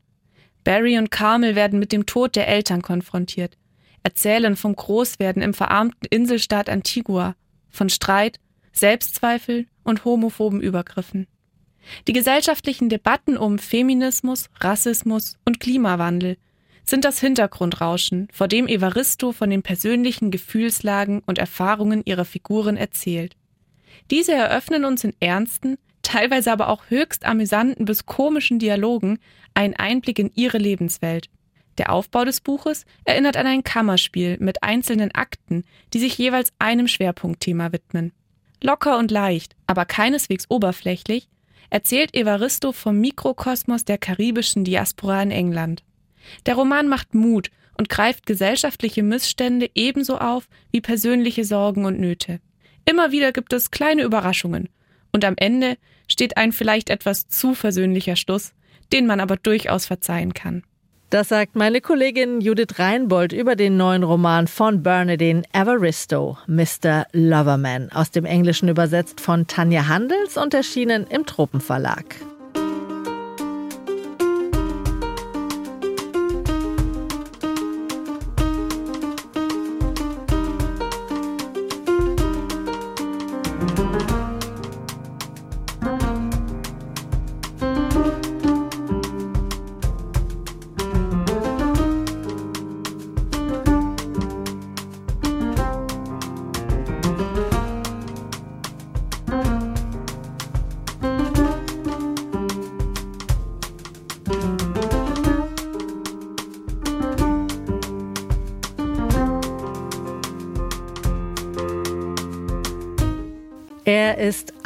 [0.63, 3.57] Barry und Carmel werden mit dem Tod der Eltern konfrontiert,
[4.03, 7.35] erzählen vom Großwerden im verarmten Inselstaat Antigua,
[7.69, 8.39] von Streit,
[8.71, 11.27] Selbstzweifel und homophoben Übergriffen.
[12.07, 16.37] Die gesellschaftlichen Debatten um Feminismus, Rassismus und Klimawandel
[16.83, 23.35] sind das Hintergrundrauschen, vor dem Evaristo von den persönlichen Gefühlslagen und Erfahrungen ihrer Figuren erzählt.
[24.11, 29.19] Diese eröffnen uns in ernsten, teilweise aber auch höchst amüsanten bis komischen Dialogen
[29.53, 31.29] einen Einblick in ihre Lebenswelt.
[31.77, 36.87] Der Aufbau des Buches erinnert an ein Kammerspiel mit einzelnen Akten, die sich jeweils einem
[36.87, 38.11] Schwerpunktthema widmen.
[38.61, 41.29] Locker und leicht, aber keineswegs oberflächlich,
[41.73, 45.83] erzählt Evaristo vom Mikrokosmos der karibischen Diaspora in England.
[46.45, 52.39] Der Roman macht Mut und greift gesellschaftliche Missstände ebenso auf wie persönliche Sorgen und Nöte.
[52.85, 54.69] Immer wieder gibt es kleine Überraschungen
[55.11, 58.53] und am Ende steht ein vielleicht etwas zu versöhnlicher Schluss,
[58.91, 60.61] den man aber durchaus verzeihen kann.
[61.13, 67.05] Das sagt meine Kollegin Judith Reinbold über den neuen Roman von Bernadine Evaristo, Mr.
[67.11, 72.15] Loverman, aus dem Englischen übersetzt von Tanja Handels und erschienen im Tropenverlag.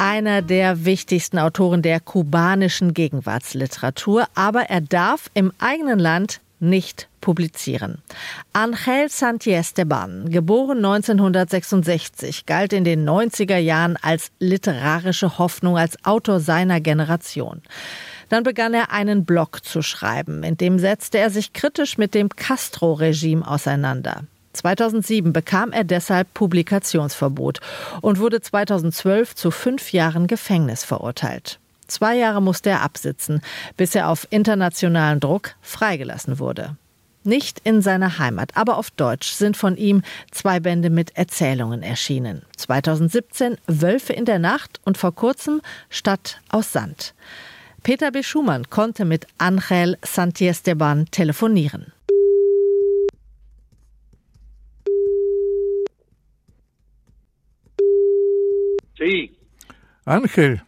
[0.08, 7.98] einer der wichtigsten Autoren der kubanischen Gegenwartsliteratur, aber er darf im eigenen Land nicht publizieren.
[8.54, 16.80] Angel Santiesteban, geboren 1966, galt in den 90er Jahren als literarische Hoffnung, als Autor seiner
[16.80, 17.60] Generation.
[18.30, 22.30] Dann begann er einen Blog zu schreiben, in dem setzte er sich kritisch mit dem
[22.30, 24.22] Castro-Regime auseinander.
[24.58, 27.60] 2007 bekam er deshalb Publikationsverbot
[28.00, 31.60] und wurde 2012 zu fünf Jahren Gefängnis verurteilt.
[31.86, 33.40] Zwei Jahre musste er absitzen,
[33.76, 36.76] bis er auf internationalen Druck freigelassen wurde.
[37.24, 42.42] Nicht in seiner Heimat, aber auf Deutsch sind von ihm zwei Bände mit Erzählungen erschienen.
[42.56, 47.14] 2017 Wölfe in der Nacht und vor kurzem Stadt aus Sand.
[47.82, 48.22] Peter B.
[48.22, 51.92] Schumann konnte mit Angel Santiesteban telefonieren.
[58.98, 59.30] Sí.
[60.04, 60.62] Angel.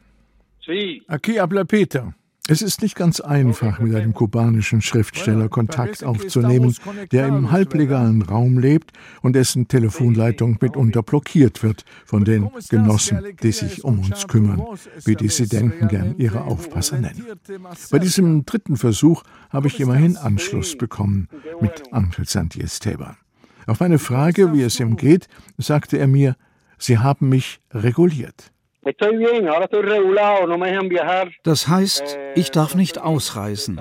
[0.65, 1.03] Sí.
[1.09, 2.15] Aquí habla Peter.
[2.49, 6.75] Es ist nicht ganz einfach, mit einem kubanischen Schriftsteller Kontakt aufzunehmen,
[7.13, 13.53] der im halblegalen Raum lebt und dessen Telefonleitung mitunter blockiert wird von den Genossen, die
[13.53, 14.65] sich um uns kümmern,
[15.05, 17.25] wie Dissidenten gern ihre Aufpasser nennen.
[17.93, 21.29] Bei diesem dritten Versuch habe ich immerhin Anschluss bekommen
[21.61, 23.17] mit Angel Santiesteban.
[23.69, 26.35] Auf meine Frage, wie es ihm geht, sagte er mir,
[26.81, 28.51] Sie haben mich reguliert.
[31.43, 33.81] Das heißt, ich darf nicht ausreisen.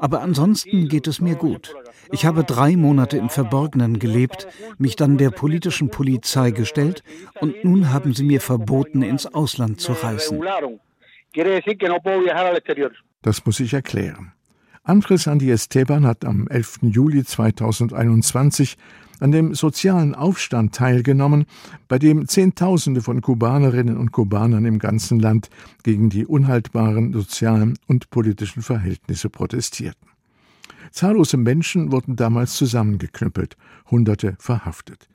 [0.00, 1.74] Aber ansonsten geht es mir gut.
[2.10, 7.04] Ich habe drei Monate im Verborgenen gelebt, mich dann der politischen Polizei gestellt
[7.40, 10.42] und nun haben sie mir verboten, ins Ausland zu reisen.
[13.22, 14.32] Das muss ich erklären.
[14.82, 16.78] Andres Andi Esteban hat am 11.
[16.82, 18.76] Juli 2021
[19.20, 21.46] an dem sozialen Aufstand teilgenommen,
[21.88, 25.50] bei dem Zehntausende von Kubanerinnen und Kubanern im ganzen Land
[25.82, 30.08] gegen die unhaltbaren sozialen und politischen Verhältnisse protestierten.
[30.90, 33.56] Zahllose Menschen wurden damals zusammengeknüppelt,
[33.90, 35.08] Hunderte verhaftet.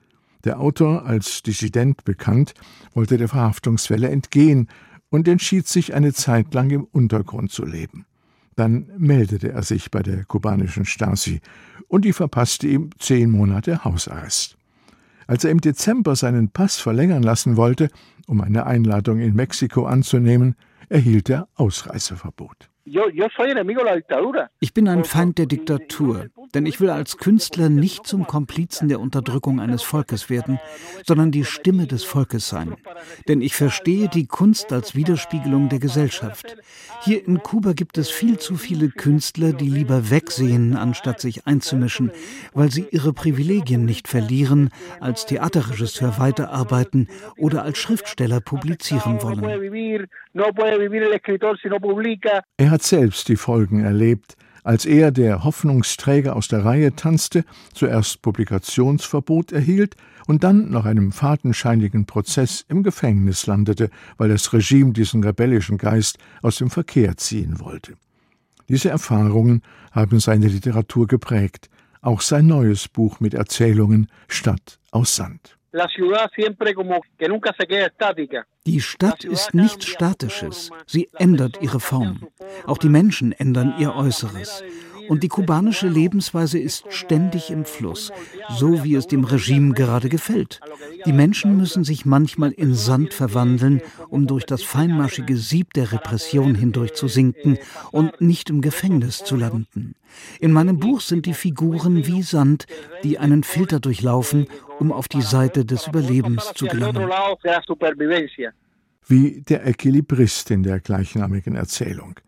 [0.45, 2.53] Der Autor, als Dissident bekannt,
[2.93, 4.69] wollte der Verhaftungswelle entgehen
[5.09, 8.05] und entschied sich, eine Zeit lang im Untergrund zu leben.
[8.55, 11.41] Dann meldete er sich bei der kubanischen Stasi
[11.87, 14.57] und die verpasste ihm zehn Monate Hausarrest.
[15.27, 17.89] Als er im Dezember seinen Pass verlängern lassen wollte,
[18.27, 20.55] um eine Einladung in Mexiko anzunehmen,
[20.89, 22.69] erhielt er Ausreiseverbot.
[24.60, 29.00] Ich bin ein Feind der Diktatur, denn ich will als Künstler nicht zum Komplizen der
[29.00, 30.60] Unterdrückung eines Volkes werden,
[31.04, 32.76] sondern die Stimme des Volkes sein.
[33.28, 36.58] Denn ich verstehe die Kunst als Widerspiegelung der Gesellschaft.
[37.02, 42.12] Hier in Kuba gibt es viel zu viele Künstler, die lieber wegsehen, anstatt sich einzumischen,
[42.54, 44.69] weil sie ihre Privilegien nicht verlieren,
[45.00, 49.43] als Theaterregisseur weiterarbeiten oder als Schriftsteller publizieren wollen.
[52.58, 54.35] Er hat selbst die Folgen erlebt,
[54.65, 59.95] als er, der Hoffnungsträger aus der Reihe tanzte, zuerst Publikationsverbot erhielt
[60.27, 66.17] und dann nach einem fadenscheinigen Prozess im Gefängnis landete, weil das Regime diesen rebellischen Geist
[66.41, 67.93] aus dem Verkehr ziehen wollte.
[68.67, 69.61] Diese Erfahrungen
[69.93, 71.69] haben seine Literatur geprägt,
[72.01, 75.54] auch sein neues Buch mit Erzählungen Stadt aus Sand.
[78.65, 80.71] Die Stadt ist nichts Statisches.
[80.88, 82.27] Sie ändert ihre Form.
[82.65, 84.63] Auch die Menschen ändern ihr Äußeres.
[85.09, 88.11] Und die kubanische Lebensweise ist ständig im Fluss,
[88.49, 90.61] so wie es dem Regime gerade gefällt.
[91.05, 96.55] Die Menschen müssen sich manchmal in Sand verwandeln, um durch das feinmaschige Sieb der Repression
[96.55, 97.59] hindurch zu sinken
[97.91, 99.95] und nicht im Gefängnis zu landen.
[100.39, 102.65] In meinem Buch sind die Figuren wie Sand,
[103.03, 104.47] die einen Filter durchlaufen,
[104.79, 107.09] um auf die Seite des Überlebens zu gelangen.
[109.07, 112.19] Wie der Equilibrist in der gleichnamigen Erzählung.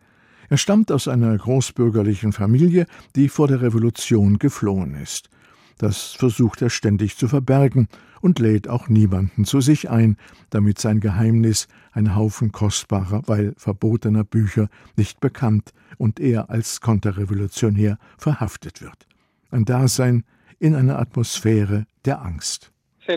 [0.48, 5.28] Er stammt aus einer großbürgerlichen Familie, die vor der Revolution geflohen ist.
[5.76, 7.88] Das versucht er ständig zu verbergen
[8.20, 10.16] und lädt auch niemanden zu sich ein,
[10.50, 17.98] damit sein Geheimnis, ein Haufen kostbarer, weil verbotener Bücher, nicht bekannt und er als Konterrevolutionär
[18.16, 19.06] verhaftet wird.
[19.50, 20.24] Ein Dasein
[20.58, 22.72] in einer Atmosphäre der Angst.
[23.08, 23.16] Eh,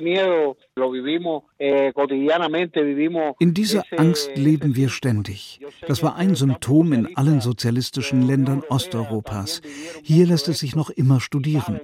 [3.40, 5.60] in dieser Angst leben wir ständig.
[5.86, 9.62] Das war ein Symptom in allen sozialistischen Ländern Osteuropas.
[10.02, 11.82] Hier lässt es sich noch immer studieren.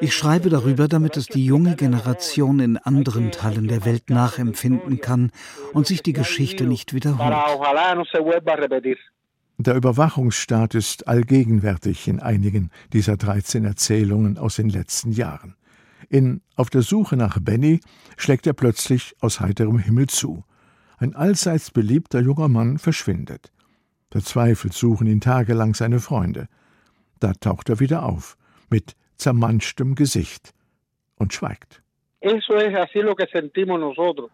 [0.00, 5.30] Ich schreibe darüber, damit es die junge Generation in anderen Teilen der Welt nachempfinden kann
[5.72, 7.32] und sich die Geschichte nicht wiederholt.
[9.58, 15.54] Der Überwachungsstaat ist allgegenwärtig in einigen dieser 13 Erzählungen aus den letzten Jahren.
[16.10, 17.80] In Auf der Suche nach Benny
[18.18, 20.44] schlägt er plötzlich aus heiterem Himmel zu.
[20.98, 23.50] Ein allseits beliebter junger Mann verschwindet.
[24.10, 26.48] Verzweifelt suchen ihn tagelang seine Freunde.
[27.18, 28.36] Da taucht er wieder auf,
[28.68, 30.52] mit zermanschtem Gesicht
[31.16, 31.82] und schweigt.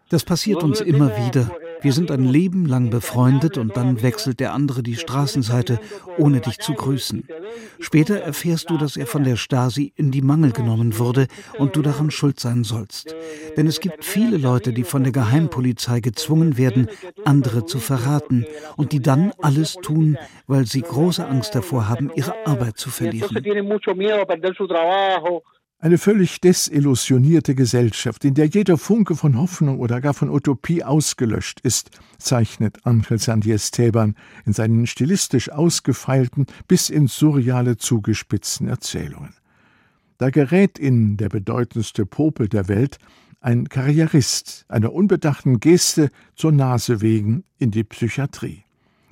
[0.09, 1.51] Das passiert uns immer wieder.
[1.83, 5.79] Wir sind ein Leben lang befreundet und dann wechselt der andere die Straßenseite,
[6.17, 7.29] ohne dich zu grüßen.
[7.81, 11.27] Später erfährst du, dass er von der Stasi in die Mangel genommen wurde
[11.59, 13.15] und du daran schuld sein sollst.
[13.57, 16.89] Denn es gibt viele Leute, die von der Geheimpolizei gezwungen werden,
[17.25, 20.17] andere zu verraten und die dann alles tun,
[20.47, 23.29] weil sie große Angst davor haben, ihre Arbeit zu verlieren.
[25.83, 31.59] Eine völlig desillusionierte Gesellschaft, in der jeder Funke von Hoffnung oder gar von Utopie ausgelöscht
[31.59, 34.15] ist, zeichnet Angel Sandiesteban
[34.47, 39.35] in seinen stilistisch ausgefeilten bis ins Surreale zugespitzten Erzählungen.
[40.19, 42.99] Da gerät in Der bedeutendste Popel der Welt
[43.41, 48.63] ein Karrierist einer unbedachten Geste zur Nase wegen in die Psychiatrie.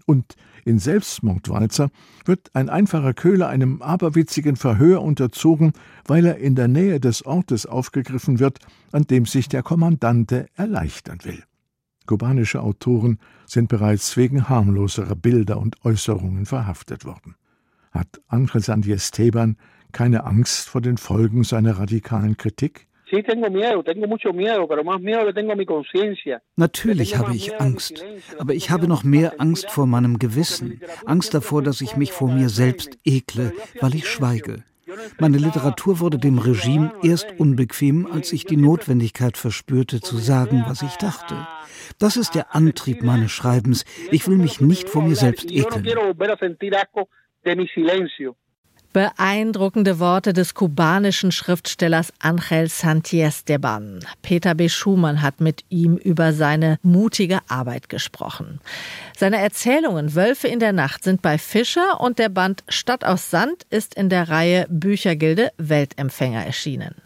[0.07, 1.91] Und in Selbstmordwalzer
[2.25, 5.73] wird ein einfacher Köhler einem aberwitzigen Verhör unterzogen,
[6.07, 8.59] weil er in der Nähe des Ortes aufgegriffen wird,
[8.93, 11.43] an dem sich der Kommandante erleichtern will.
[12.07, 17.37] Kubanische Autoren sind bereits wegen harmloserer Bilder und Äußerungen verhaftet worden.
[17.93, 19.57] Hat Angel Sandiesteban
[19.93, 22.89] keine Angst vor den Folgen seiner radikalen Kritik?
[26.57, 28.05] Natürlich habe ich Angst,
[28.39, 32.29] aber ich habe noch mehr Angst vor meinem Gewissen, Angst davor, dass ich mich vor
[32.29, 34.63] mir selbst ekle, weil ich schweige.
[35.19, 40.83] Meine Literatur wurde dem Regime erst unbequem, als ich die Notwendigkeit verspürte, zu sagen, was
[40.83, 41.47] ich dachte.
[41.99, 43.85] Das ist der Antrieb meines Schreibens.
[44.11, 45.85] Ich will mich nicht vor mir selbst ekeln.
[48.93, 54.01] Beeindruckende Worte des kubanischen Schriftstellers Angel Santiesteban.
[54.21, 54.69] Peter B.
[54.69, 58.61] Schumann hat mit ihm über seine mutige Arbeit gesprochen.
[59.17, 63.65] Seine Erzählungen Wölfe in der Nacht sind bei Fischer und der Band Stadt aus Sand
[63.71, 66.97] ist in der Reihe Büchergilde Weltempfänger erschienen.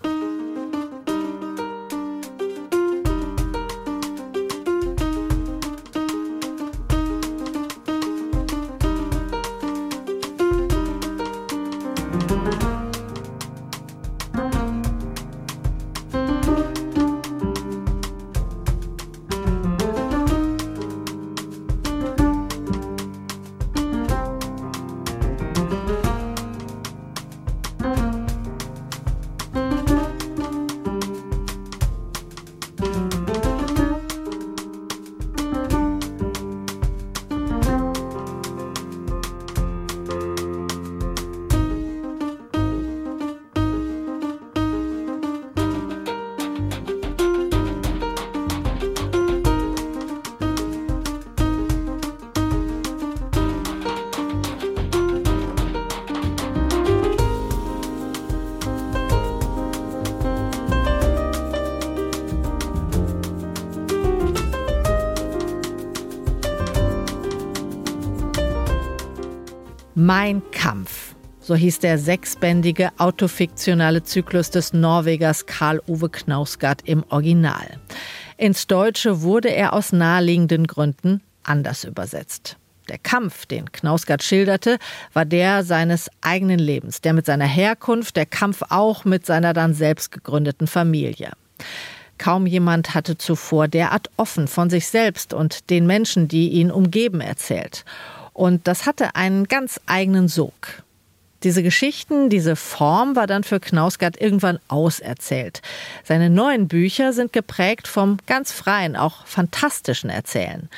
[70.25, 71.15] Mein Kampf.
[71.39, 77.79] So hieß der sechsbändige autofiktionale Zyklus des Norwegers Karl-Uwe Knausgard im Original.
[78.39, 82.57] Ins Deutsche wurde er aus naheliegenden Gründen anders übersetzt.
[82.89, 84.79] Der Kampf, den Knausgard schilderte,
[85.13, 89.75] war der seines eigenen Lebens, der mit seiner Herkunft, der Kampf auch mit seiner dann
[89.75, 91.33] selbst gegründeten Familie.
[92.17, 97.21] Kaum jemand hatte zuvor derart offen von sich selbst und den Menschen, die ihn umgeben,
[97.21, 97.85] erzählt.
[98.35, 100.83] Und das hatte einen ganz eigenen Sog.
[101.45, 105.61] Diese Geschichten, diese Form war dann für Knausgard irgendwann auserzählt.
[106.03, 110.71] Seine neuen Bücher sind geprägt vom ganz freien, auch fantastischen Erzählen.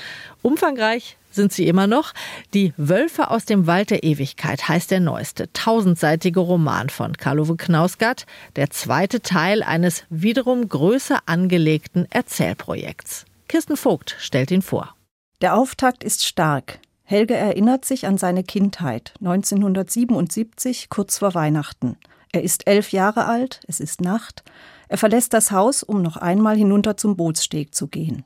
[0.42, 2.14] Umfangreich sind sie immer noch.
[2.52, 8.26] Die Wölfe aus dem Wald der Ewigkeit heißt der neueste, tausendseitige Roman von Karl-Uwe Knausgard,
[8.57, 13.24] der zweite Teil eines wiederum größer angelegten Erzählprojekts.
[13.46, 14.96] Kirsten Vogt stellt ihn vor.
[15.42, 16.80] Der Auftakt ist stark.
[17.09, 21.96] Helge erinnert sich an seine Kindheit 1977, kurz vor Weihnachten.
[22.32, 24.42] Er ist elf Jahre alt, es ist Nacht.
[24.88, 28.24] Er verlässt das Haus, um noch einmal hinunter zum Bootssteg zu gehen.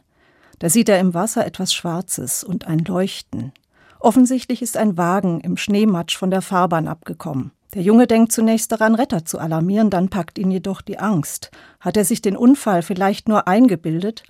[0.61, 3.53] Da sieht er im Wasser etwas Schwarzes und ein Leuchten.
[3.99, 7.51] Offensichtlich ist ein Wagen im Schneematsch von der Fahrbahn abgekommen.
[7.75, 11.51] Der Junge denkt zunächst daran, Retter zu alarmieren, dann packt ihn jedoch die Angst.
[11.81, 14.23] Hat er sich den Unfall vielleicht nur eingebildet?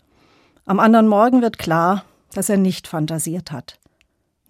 [0.67, 3.79] Am anderen Morgen wird klar, dass er nicht fantasiert hat.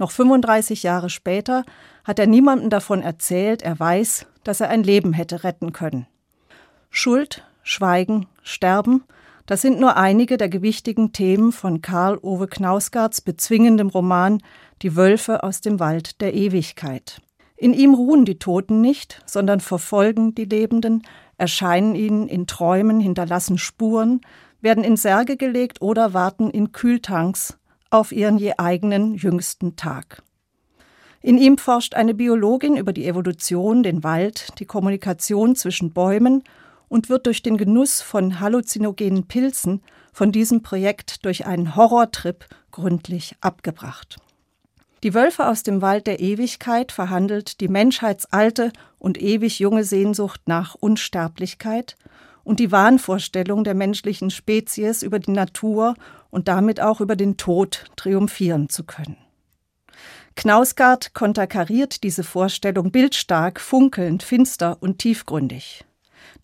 [0.00, 1.62] Noch 35 Jahre später
[2.04, 6.06] hat er niemandem davon erzählt, er weiß, dass er ein Leben hätte retten können.
[6.88, 9.04] Schuld, Schweigen, Sterben,
[9.44, 14.42] das sind nur einige der gewichtigen Themen von Karl Ove Knausgards bezwingendem Roman
[14.80, 17.20] Die Wölfe aus dem Wald der Ewigkeit.
[17.58, 21.02] In ihm ruhen die Toten nicht, sondern verfolgen die Lebenden,
[21.36, 24.22] erscheinen ihnen in Träumen, hinterlassen Spuren,
[24.62, 27.59] werden in Särge gelegt oder warten in Kühltanks
[27.90, 30.22] auf ihren je eigenen jüngsten Tag.
[31.22, 36.42] In ihm forscht eine Biologin über die Evolution, den Wald, die Kommunikation zwischen Bäumen
[36.88, 39.82] und wird durch den Genuss von halluzinogenen Pilzen
[40.12, 44.16] von diesem Projekt durch einen Horrortrip gründlich abgebracht.
[45.02, 50.74] Die Wölfe aus dem Wald der Ewigkeit verhandelt die menschheitsalte und ewig junge Sehnsucht nach
[50.74, 51.96] Unsterblichkeit
[52.44, 55.94] und die Wahnvorstellung der menschlichen Spezies über die Natur
[56.30, 59.16] und damit auch über den Tod triumphieren zu können.
[60.36, 65.84] Knausgard konterkariert diese Vorstellung bildstark, funkelnd, finster und tiefgründig.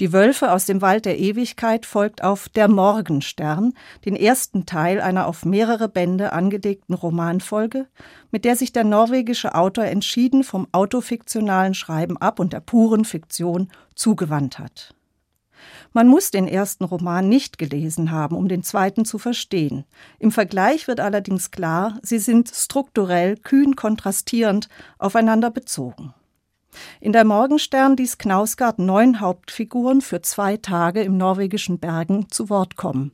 [0.01, 3.73] Die Wölfe aus dem Wald der Ewigkeit folgt auf Der Morgenstern,
[4.05, 7.87] den ersten Teil einer auf mehrere Bände angelegten Romanfolge,
[8.31, 13.71] mit der sich der norwegische Autor entschieden vom autofiktionalen Schreiben ab und der puren Fiktion
[13.95, 14.96] zugewandt hat.
[15.93, 19.85] Man muss den ersten Roman nicht gelesen haben, um den zweiten zu verstehen.
[20.19, 26.15] Im Vergleich wird allerdings klar, sie sind strukturell kühn kontrastierend aufeinander bezogen.
[27.01, 32.77] In der Morgenstern ließ Knausgard neun Hauptfiguren für zwei Tage im norwegischen Bergen zu Wort
[32.77, 33.13] kommen.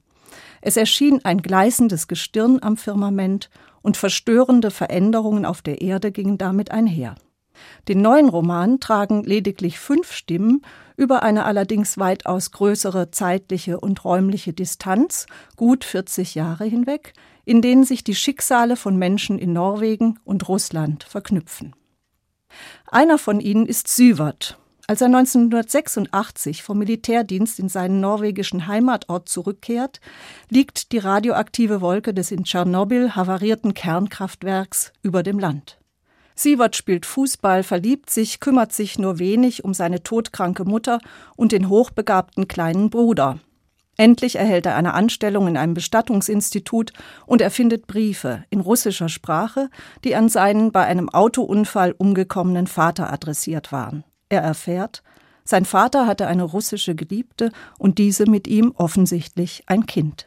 [0.60, 3.50] Es erschien ein gleißendes Gestirn am Firmament
[3.82, 7.16] und verstörende Veränderungen auf der Erde gingen damit einher.
[7.88, 10.62] Den neuen Roman tragen lediglich fünf Stimmen
[11.02, 15.26] über eine allerdings weitaus größere zeitliche und räumliche Distanz,
[15.56, 17.12] gut 40 Jahre hinweg,
[17.44, 21.74] in denen sich die Schicksale von Menschen in Norwegen und Russland verknüpfen.
[22.86, 24.58] Einer von ihnen ist Syvert.
[24.86, 30.00] Als er 1986 vom Militärdienst in seinen norwegischen Heimatort zurückkehrt,
[30.50, 35.81] liegt die radioaktive Wolke des in Tschernobyl havarierten Kernkraftwerks über dem Land.
[36.34, 41.00] Sievert spielt Fußball, verliebt sich, kümmert sich nur wenig um seine todkranke Mutter
[41.36, 43.38] und den hochbegabten kleinen Bruder.
[43.96, 46.92] Endlich erhält er eine Anstellung in einem Bestattungsinstitut
[47.26, 49.68] und er findet Briefe in russischer Sprache,
[50.02, 54.04] die an seinen bei einem Autounfall umgekommenen Vater adressiert waren.
[54.28, 55.02] Er erfährt,
[55.44, 60.26] sein Vater hatte eine russische Geliebte und diese mit ihm offensichtlich ein Kind.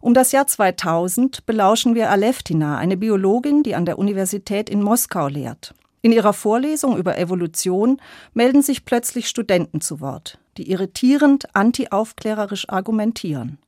[0.00, 5.28] Um das Jahr 2000 belauschen wir Aleftina, eine Biologin, die an der Universität in Moskau
[5.28, 5.74] lehrt.
[6.00, 8.00] In ihrer Vorlesung über Evolution
[8.32, 13.58] melden sich plötzlich Studenten zu Wort, die irritierend antiaufklärerisch argumentieren.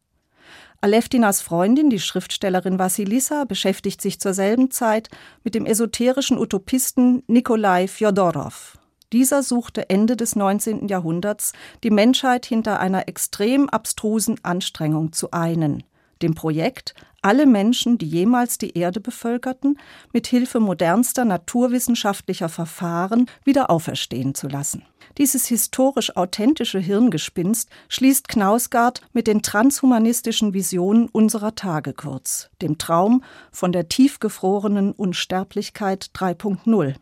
[0.82, 5.10] Aleftinas Freundin, die Schriftstellerin Vassilissa, beschäftigt sich zur selben Zeit
[5.44, 8.78] mit dem esoterischen Utopisten Nikolai Fjodorow.
[9.12, 10.88] Dieser suchte Ende des 19.
[10.88, 15.82] Jahrhunderts, die Menschheit hinter einer extrem abstrusen Anstrengung zu einen,
[16.22, 19.78] dem Projekt, alle Menschen, die jemals die Erde bevölkerten,
[20.12, 24.84] mit Hilfe modernster naturwissenschaftlicher Verfahren wieder auferstehen zu lassen.
[25.18, 33.22] Dieses historisch authentische Hirngespinst schließt Knausgard mit den transhumanistischen Visionen unserer Tage kurz, dem Traum
[33.50, 36.94] von der tiefgefrorenen Unsterblichkeit 3.0.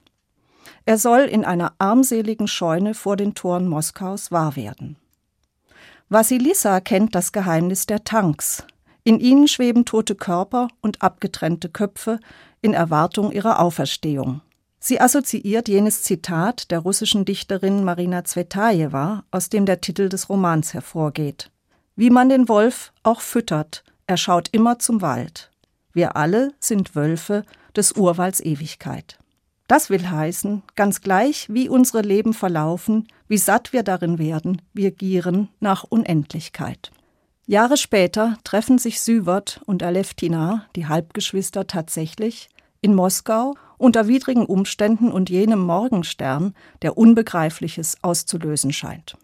[0.84, 4.96] Er soll in einer armseligen Scheune vor den Toren Moskaus wahr werden.
[6.08, 8.64] Vassilissa kennt das Geheimnis der Tanks.
[9.04, 12.18] In ihnen schweben tote Körper und abgetrennte Köpfe
[12.60, 14.40] in Erwartung ihrer Auferstehung.
[14.80, 20.72] Sie assoziiert jenes Zitat der russischen Dichterin Marina Zvetajewa, aus dem der Titel des Romans
[20.72, 21.50] hervorgeht.
[21.96, 25.50] Wie man den Wolf auch füttert, er schaut immer zum Wald.
[25.92, 27.44] Wir alle sind Wölfe
[27.74, 29.18] des Urwalds Ewigkeit.
[29.66, 34.92] Das will heißen, ganz gleich, wie unsere Leben verlaufen, wie satt wir darin werden, wir
[34.92, 36.90] gieren nach Unendlichkeit.
[37.48, 42.50] Jahre später treffen sich Süvert und Aleftina, die Halbgeschwister, tatsächlich
[42.82, 49.16] in Moskau unter widrigen Umständen und jenem Morgenstern, der Unbegreifliches auszulösen scheint.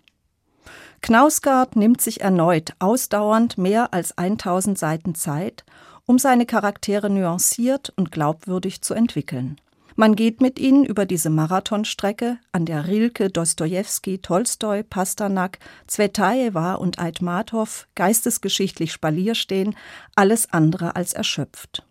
[1.03, 5.67] Knausgard nimmt sich erneut ausdauernd mehr als 1000 Seiten Zeit,
[6.07, 9.61] um seine Charaktere nuanciert und glaubwürdig zu entwickeln.
[9.97, 16.99] Man geht mit ihnen über diese Marathonstrecke, an der Rilke, Dostojewski, Tolstoi, Pasternak, Zvetajewa und
[16.99, 19.77] Aitmatov geistesgeschichtlich Spalier stehen,
[20.17, 21.85] alles andere als erschöpft.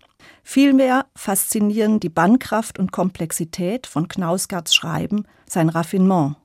[0.43, 6.36] Vielmehr faszinieren die Bannkraft und Komplexität von Knausgards Schreiben, sein Raffinement.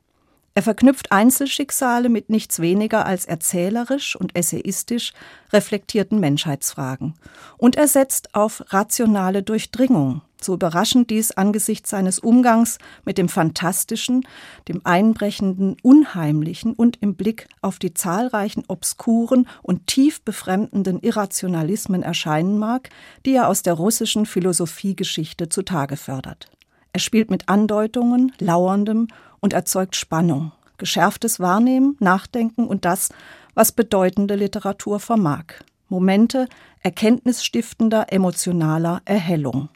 [0.54, 5.12] Er verknüpft Einzelschicksale mit nichts weniger als erzählerisch und essayistisch
[5.52, 7.14] reflektierten Menschheitsfragen.
[7.56, 14.26] Und er setzt auf rationale Durchdringung, so überraschend dies angesichts seines Umgangs mit dem Fantastischen,
[14.68, 22.59] dem Einbrechenden, Unheimlichen und im Blick auf die zahlreichen obskuren und tief befremdenden Irrationalismen erscheinen
[22.59, 22.91] mag,
[23.26, 26.51] die er aus der russischen Philosophiegeschichte zutage fördert.
[26.93, 29.09] Er spielt mit Andeutungen, Lauerndem
[29.41, 33.11] und erzeugt Spannung, geschärftes Wahrnehmen, Nachdenken und das,
[33.55, 35.45] was bedeutende Literatur vermag.
[35.89, 36.49] Momente
[36.82, 39.68] erkenntnisstiftender, emotionaler Erhellung.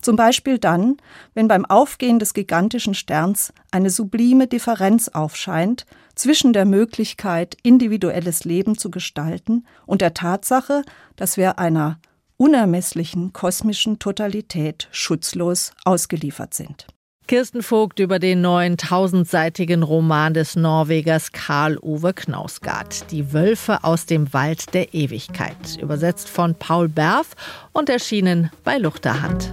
[0.00, 0.96] Zum Beispiel dann,
[1.34, 8.78] wenn beim Aufgehen des gigantischen Sterns eine sublime Differenz aufscheint zwischen der Möglichkeit, individuelles Leben
[8.78, 10.82] zu gestalten und der Tatsache,
[11.16, 11.98] dass wir einer
[12.36, 16.86] unermesslichen kosmischen Totalität schutzlos ausgeliefert sind.
[17.26, 24.06] Kirsten Vogt über den neuen tausendseitigen Roman des Norwegers Karl Ove Knausgard, Die Wölfe aus
[24.06, 27.30] dem Wald der Ewigkeit, übersetzt von Paul Berf
[27.72, 29.52] und erschienen bei Luchterhand.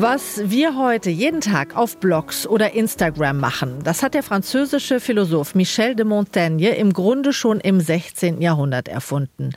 [0.00, 5.56] Was wir heute jeden Tag auf Blogs oder Instagram machen, das hat der französische Philosoph
[5.56, 8.40] Michel de Montaigne im Grunde schon im 16.
[8.40, 9.50] Jahrhundert erfunden.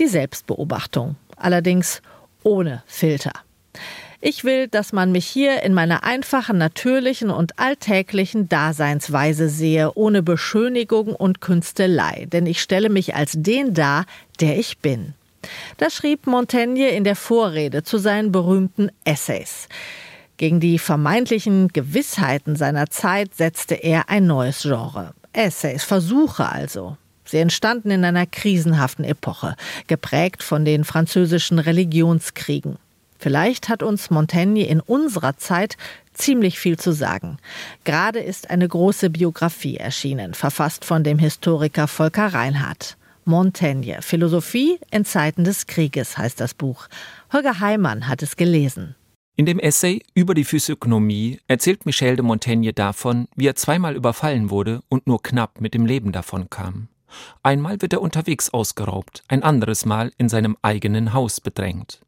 [0.00, 2.02] Die Selbstbeobachtung, allerdings
[2.42, 3.30] ohne Filter.
[4.20, 10.24] Ich will, dass man mich hier in meiner einfachen, natürlichen und alltäglichen Daseinsweise sehe, ohne
[10.24, 14.04] Beschönigung und Künstelei, denn ich stelle mich als den dar,
[14.40, 15.14] der ich bin.
[15.76, 19.68] Das schrieb Montaigne in der Vorrede zu seinen berühmten Essays.
[20.36, 25.14] Gegen die vermeintlichen Gewissheiten seiner Zeit setzte er ein neues Genre.
[25.32, 26.96] Essays, Versuche also.
[27.24, 29.56] Sie entstanden in einer krisenhaften Epoche,
[29.86, 32.78] geprägt von den französischen Religionskriegen.
[33.18, 35.76] Vielleicht hat uns Montaigne in unserer Zeit
[36.12, 37.38] ziemlich viel zu sagen.
[37.84, 42.96] Gerade ist eine große Biografie erschienen, verfasst von dem Historiker Volker Reinhardt.
[43.26, 44.00] Montaigne.
[44.02, 46.88] Philosophie in Zeiten des Krieges heißt das Buch.
[47.32, 48.94] Holger Heimann hat es gelesen.
[49.36, 54.48] In dem Essay über die Physiognomie erzählt Michel de Montaigne davon, wie er zweimal überfallen
[54.48, 56.88] wurde und nur knapp mit dem Leben davonkam.
[57.42, 62.00] Einmal wird er unterwegs ausgeraubt, ein anderes Mal in seinem eigenen Haus bedrängt.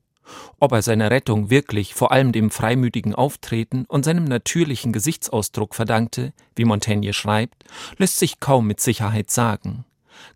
[0.58, 6.32] Ob er seine Rettung wirklich vor allem dem freimütigen Auftreten und seinem natürlichen Gesichtsausdruck verdankte,
[6.56, 7.64] wie Montaigne schreibt,
[7.96, 9.84] lässt sich kaum mit Sicherheit sagen.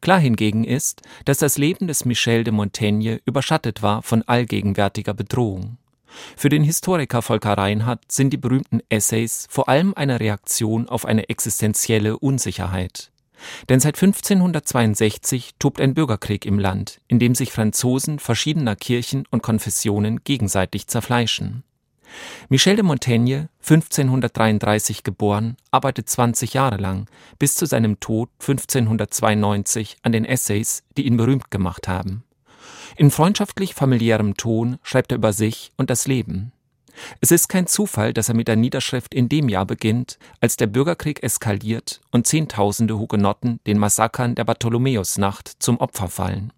[0.00, 5.78] Klar hingegen ist, dass das Leben des Michel de Montaigne überschattet war von allgegenwärtiger Bedrohung.
[6.36, 11.28] Für den Historiker Volker Reinhardt sind die berühmten Essays vor allem eine Reaktion auf eine
[11.28, 13.10] existenzielle Unsicherheit.
[13.68, 19.42] Denn seit 1562 tobt ein Bürgerkrieg im Land, in dem sich Franzosen verschiedener Kirchen und
[19.42, 21.64] Konfessionen gegenseitig zerfleischen.
[22.48, 27.06] Michel de Montaigne, 1533 geboren, arbeitet 20 Jahre lang,
[27.38, 32.24] bis zu seinem Tod 1592 an den Essays, die ihn berühmt gemacht haben.
[32.96, 36.52] In freundschaftlich familiärem Ton schreibt er über sich und das Leben.
[37.20, 40.66] Es ist kein Zufall, dass er mit der Niederschrift in dem Jahr beginnt, als der
[40.66, 46.52] Bürgerkrieg eskaliert und Zehntausende Hugenotten den Massakern der Bartholomäusnacht zum Opfer fallen.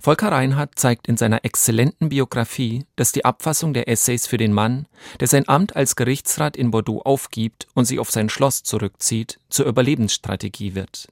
[0.00, 4.86] Volker Reinhardt zeigt in seiner exzellenten Biografie, dass die Abfassung der Essays für den Mann,
[5.20, 9.66] der sein Amt als Gerichtsrat in Bordeaux aufgibt und sich auf sein Schloss zurückzieht, zur
[9.66, 11.08] Überlebensstrategie wird.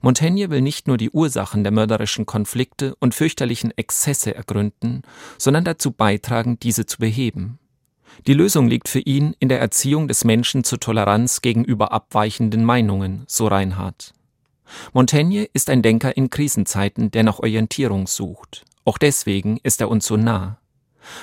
[0.00, 5.02] Montaigne will nicht nur die Ursachen der mörderischen Konflikte und fürchterlichen Exzesse ergründen,
[5.38, 7.58] sondern dazu beitragen, diese zu beheben.
[8.26, 13.22] Die Lösung liegt für ihn in der Erziehung des Menschen zur Toleranz gegenüber abweichenden Meinungen,
[13.28, 14.12] so Reinhardt.
[14.92, 18.64] Montaigne ist ein Denker in Krisenzeiten, der nach Orientierung sucht.
[18.84, 20.58] Auch deswegen ist er uns so nah.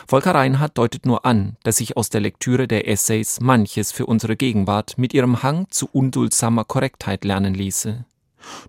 [0.07, 4.35] Volker Reinhardt deutet nur an, dass sich aus der Lektüre der Essays manches für unsere
[4.35, 8.05] Gegenwart mit ihrem Hang zu unduldsamer Korrektheit lernen ließe.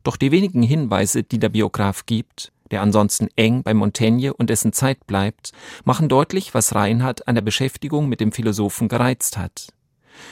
[0.02, 4.72] Doch die wenigen Hinweise, die der Biograf gibt, der ansonsten eng bei Montaigne und dessen
[4.72, 5.52] Zeit bleibt,
[5.84, 9.68] machen deutlich, was Reinhardt an der Beschäftigung mit dem Philosophen gereizt hat.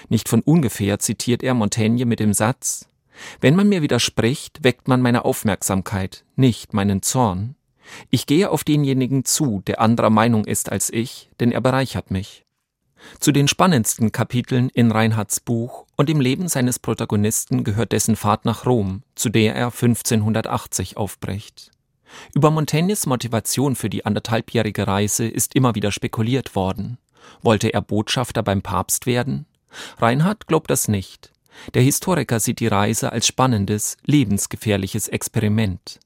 [0.09, 2.88] Nicht von ungefähr zitiert er Montaigne mit dem Satz
[3.40, 7.56] wenn man mir widerspricht, weckt man meine Aufmerksamkeit, nicht meinen Zorn.
[8.10, 12.44] Ich gehe auf denjenigen zu, der anderer Meinung ist als ich, denn er bereichert mich.
[13.20, 18.44] Zu den spannendsten Kapiteln in Reinhards Buch und im Leben seines Protagonisten gehört dessen Fahrt
[18.44, 21.70] nach Rom, zu der er 1580 aufbricht.
[22.34, 26.98] Über Montaigne Motivation für die anderthalbjährige Reise ist immer wieder spekuliert worden.
[27.42, 29.46] Wollte er Botschafter beim Papst werden?
[29.98, 31.34] Reinhard glaubt das nicht.
[31.74, 36.00] Der Historiker sieht die Reise als spannendes, lebensgefährliches Experiment.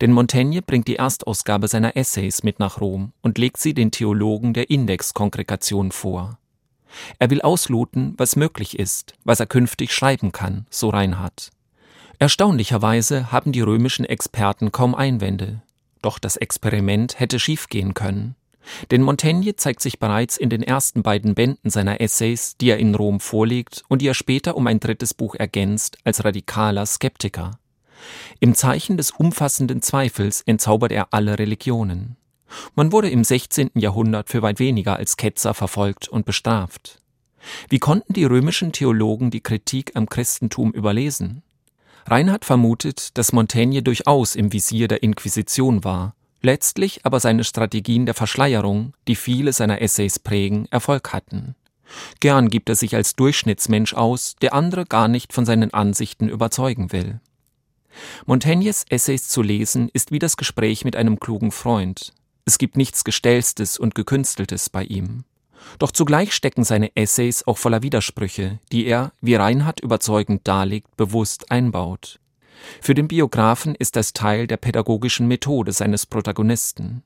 [0.00, 4.54] Denn Montaigne bringt die Erstausgabe seiner Essays mit nach Rom und legt sie den Theologen
[4.54, 6.38] der Indexkongregation vor.
[7.18, 11.50] Er will ausloten, was möglich ist, was er künftig schreiben kann, so Reinhard.
[12.18, 15.62] Erstaunlicherweise haben die römischen Experten kaum Einwände.
[16.02, 18.36] Doch das Experiment hätte schiefgehen können.
[18.90, 22.94] Denn Montaigne zeigt sich bereits in den ersten beiden Bänden seiner Essays, die er in
[22.94, 27.58] Rom vorlegt und die er später um ein drittes Buch ergänzt, als radikaler Skeptiker.
[28.40, 32.16] Im Zeichen des umfassenden Zweifels entzaubert er alle Religionen.
[32.74, 33.70] Man wurde im 16.
[33.74, 37.00] Jahrhundert für weit weniger als Ketzer verfolgt und bestraft.
[37.68, 41.42] Wie konnten die römischen Theologen die Kritik am Christentum überlesen?
[42.06, 48.14] Reinhard vermutet, dass Montaigne durchaus im Visier der Inquisition war letztlich aber seine Strategien der
[48.14, 51.54] Verschleierung, die viele seiner Essays prägen, Erfolg hatten.
[52.20, 56.92] Gern gibt er sich als Durchschnittsmensch aus, der andere gar nicht von seinen Ansichten überzeugen
[56.92, 57.20] will.
[58.26, 62.12] Montaignes Essays zu lesen ist wie das Gespräch mit einem klugen Freund.
[62.44, 65.24] Es gibt nichts Gestellstes und Gekünsteltes bei ihm.
[65.78, 71.50] Doch zugleich stecken seine Essays auch voller Widersprüche, die er, wie Reinhard überzeugend darlegt, bewusst
[71.50, 72.20] einbaut.
[72.80, 77.02] Für den Biografen ist das Teil der pädagogischen Methode seines Protagonisten.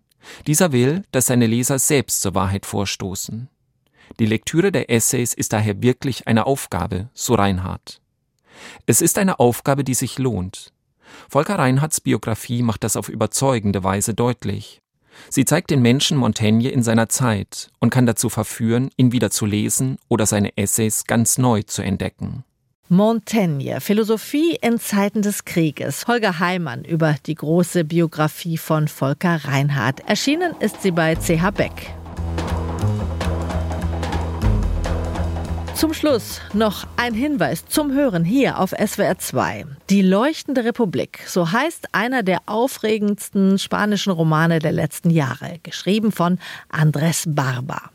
[0.46, 3.48] Dieser will, dass seine Leser selbst zur Wahrheit vorstoßen.
[4.18, 8.00] Die Lektüre der Essays ist daher wirklich eine Aufgabe, so Reinhardt.
[8.86, 10.72] Es ist eine Aufgabe, die sich lohnt.
[11.28, 14.80] Volker Reinhardts Biografie macht das auf überzeugende Weise deutlich.
[15.30, 19.46] Sie zeigt den Menschen Montaigne in seiner Zeit und kann dazu verführen, ihn wieder zu
[19.46, 22.44] lesen oder seine Essays ganz neu zu entdecken.
[22.90, 26.06] Montaigne, Philosophie in Zeiten des Krieges.
[26.06, 30.00] Holger Heimann über die große Biografie von Volker Reinhardt.
[30.08, 31.94] Erschienen ist sie bei CH Beck.
[35.74, 39.66] Zum Schluss noch ein Hinweis zum Hören hier auf SWR 2.
[39.90, 46.38] Die leuchtende Republik, so heißt einer der aufregendsten spanischen Romane der letzten Jahre, geschrieben von
[46.72, 47.90] Andrés Barba.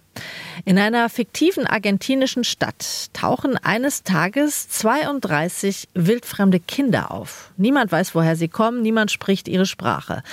[0.65, 7.51] In einer fiktiven argentinischen Stadt tauchen eines Tages 32 wildfremde Kinder auf.
[7.57, 10.23] Niemand weiß, woher sie kommen, niemand spricht ihre Sprache.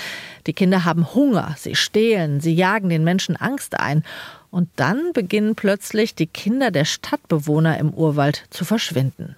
[0.46, 4.04] Die Kinder haben Hunger, sie stehlen, sie jagen den Menschen Angst ein
[4.50, 9.36] und dann beginnen plötzlich die Kinder der Stadtbewohner im Urwald zu verschwinden.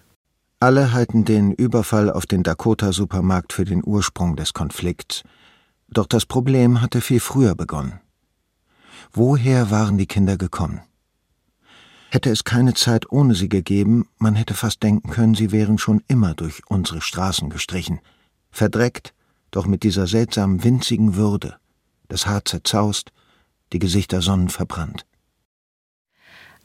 [0.61, 5.22] Alle halten den Überfall auf den Dakota-Supermarkt für den Ursprung des Konflikts.
[5.88, 8.01] Doch das Problem hatte viel früher begonnen.
[9.14, 10.80] Woher waren die Kinder gekommen?
[12.10, 16.02] Hätte es keine Zeit ohne sie gegeben, man hätte fast denken können, sie wären schon
[16.08, 18.00] immer durch unsere Straßen gestrichen.
[18.50, 19.12] Verdreckt,
[19.50, 21.56] doch mit dieser seltsamen winzigen Würde,
[22.08, 23.12] das Haar zerzaust,
[23.74, 25.04] die Gesichter sonnenverbrannt.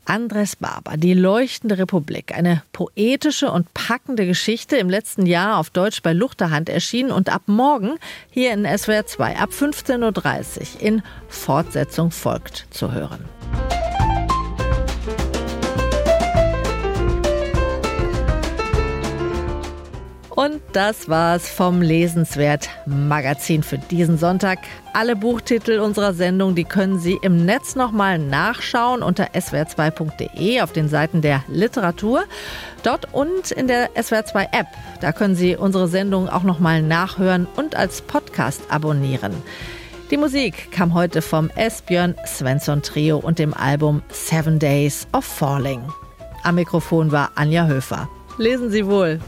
[0.08, 6.01] Andres Barber, Die leuchtende Republik, eine poetische und packende Geschichte im letzten Jahr auf Deutsch
[6.01, 7.97] bei Luchterhand erschienen und ab morgen
[8.30, 13.26] hier in SWR 2 ab 15.30 Uhr in Fortsetzung folgt zu hören.
[20.48, 24.60] Und das war's vom Lesenswert Magazin für diesen Sonntag.
[24.93, 30.88] Alle Buchtitel unserer Sendung, die können Sie im Netz nochmal nachschauen unter swr2.de auf den
[30.88, 32.24] Seiten der Literatur.
[32.82, 34.68] Dort und in der SWR2 App.
[35.02, 39.34] Da können Sie unsere Sendung auch nochmal nachhören und als Podcast abonnieren.
[40.12, 45.82] Die Musik kam heute vom Esbjörn Svensson Trio und dem Album Seven Days of Falling.
[46.43, 48.08] Am Mikrofon war Anja Höfer.
[48.38, 49.20] Lesen Sie wohl.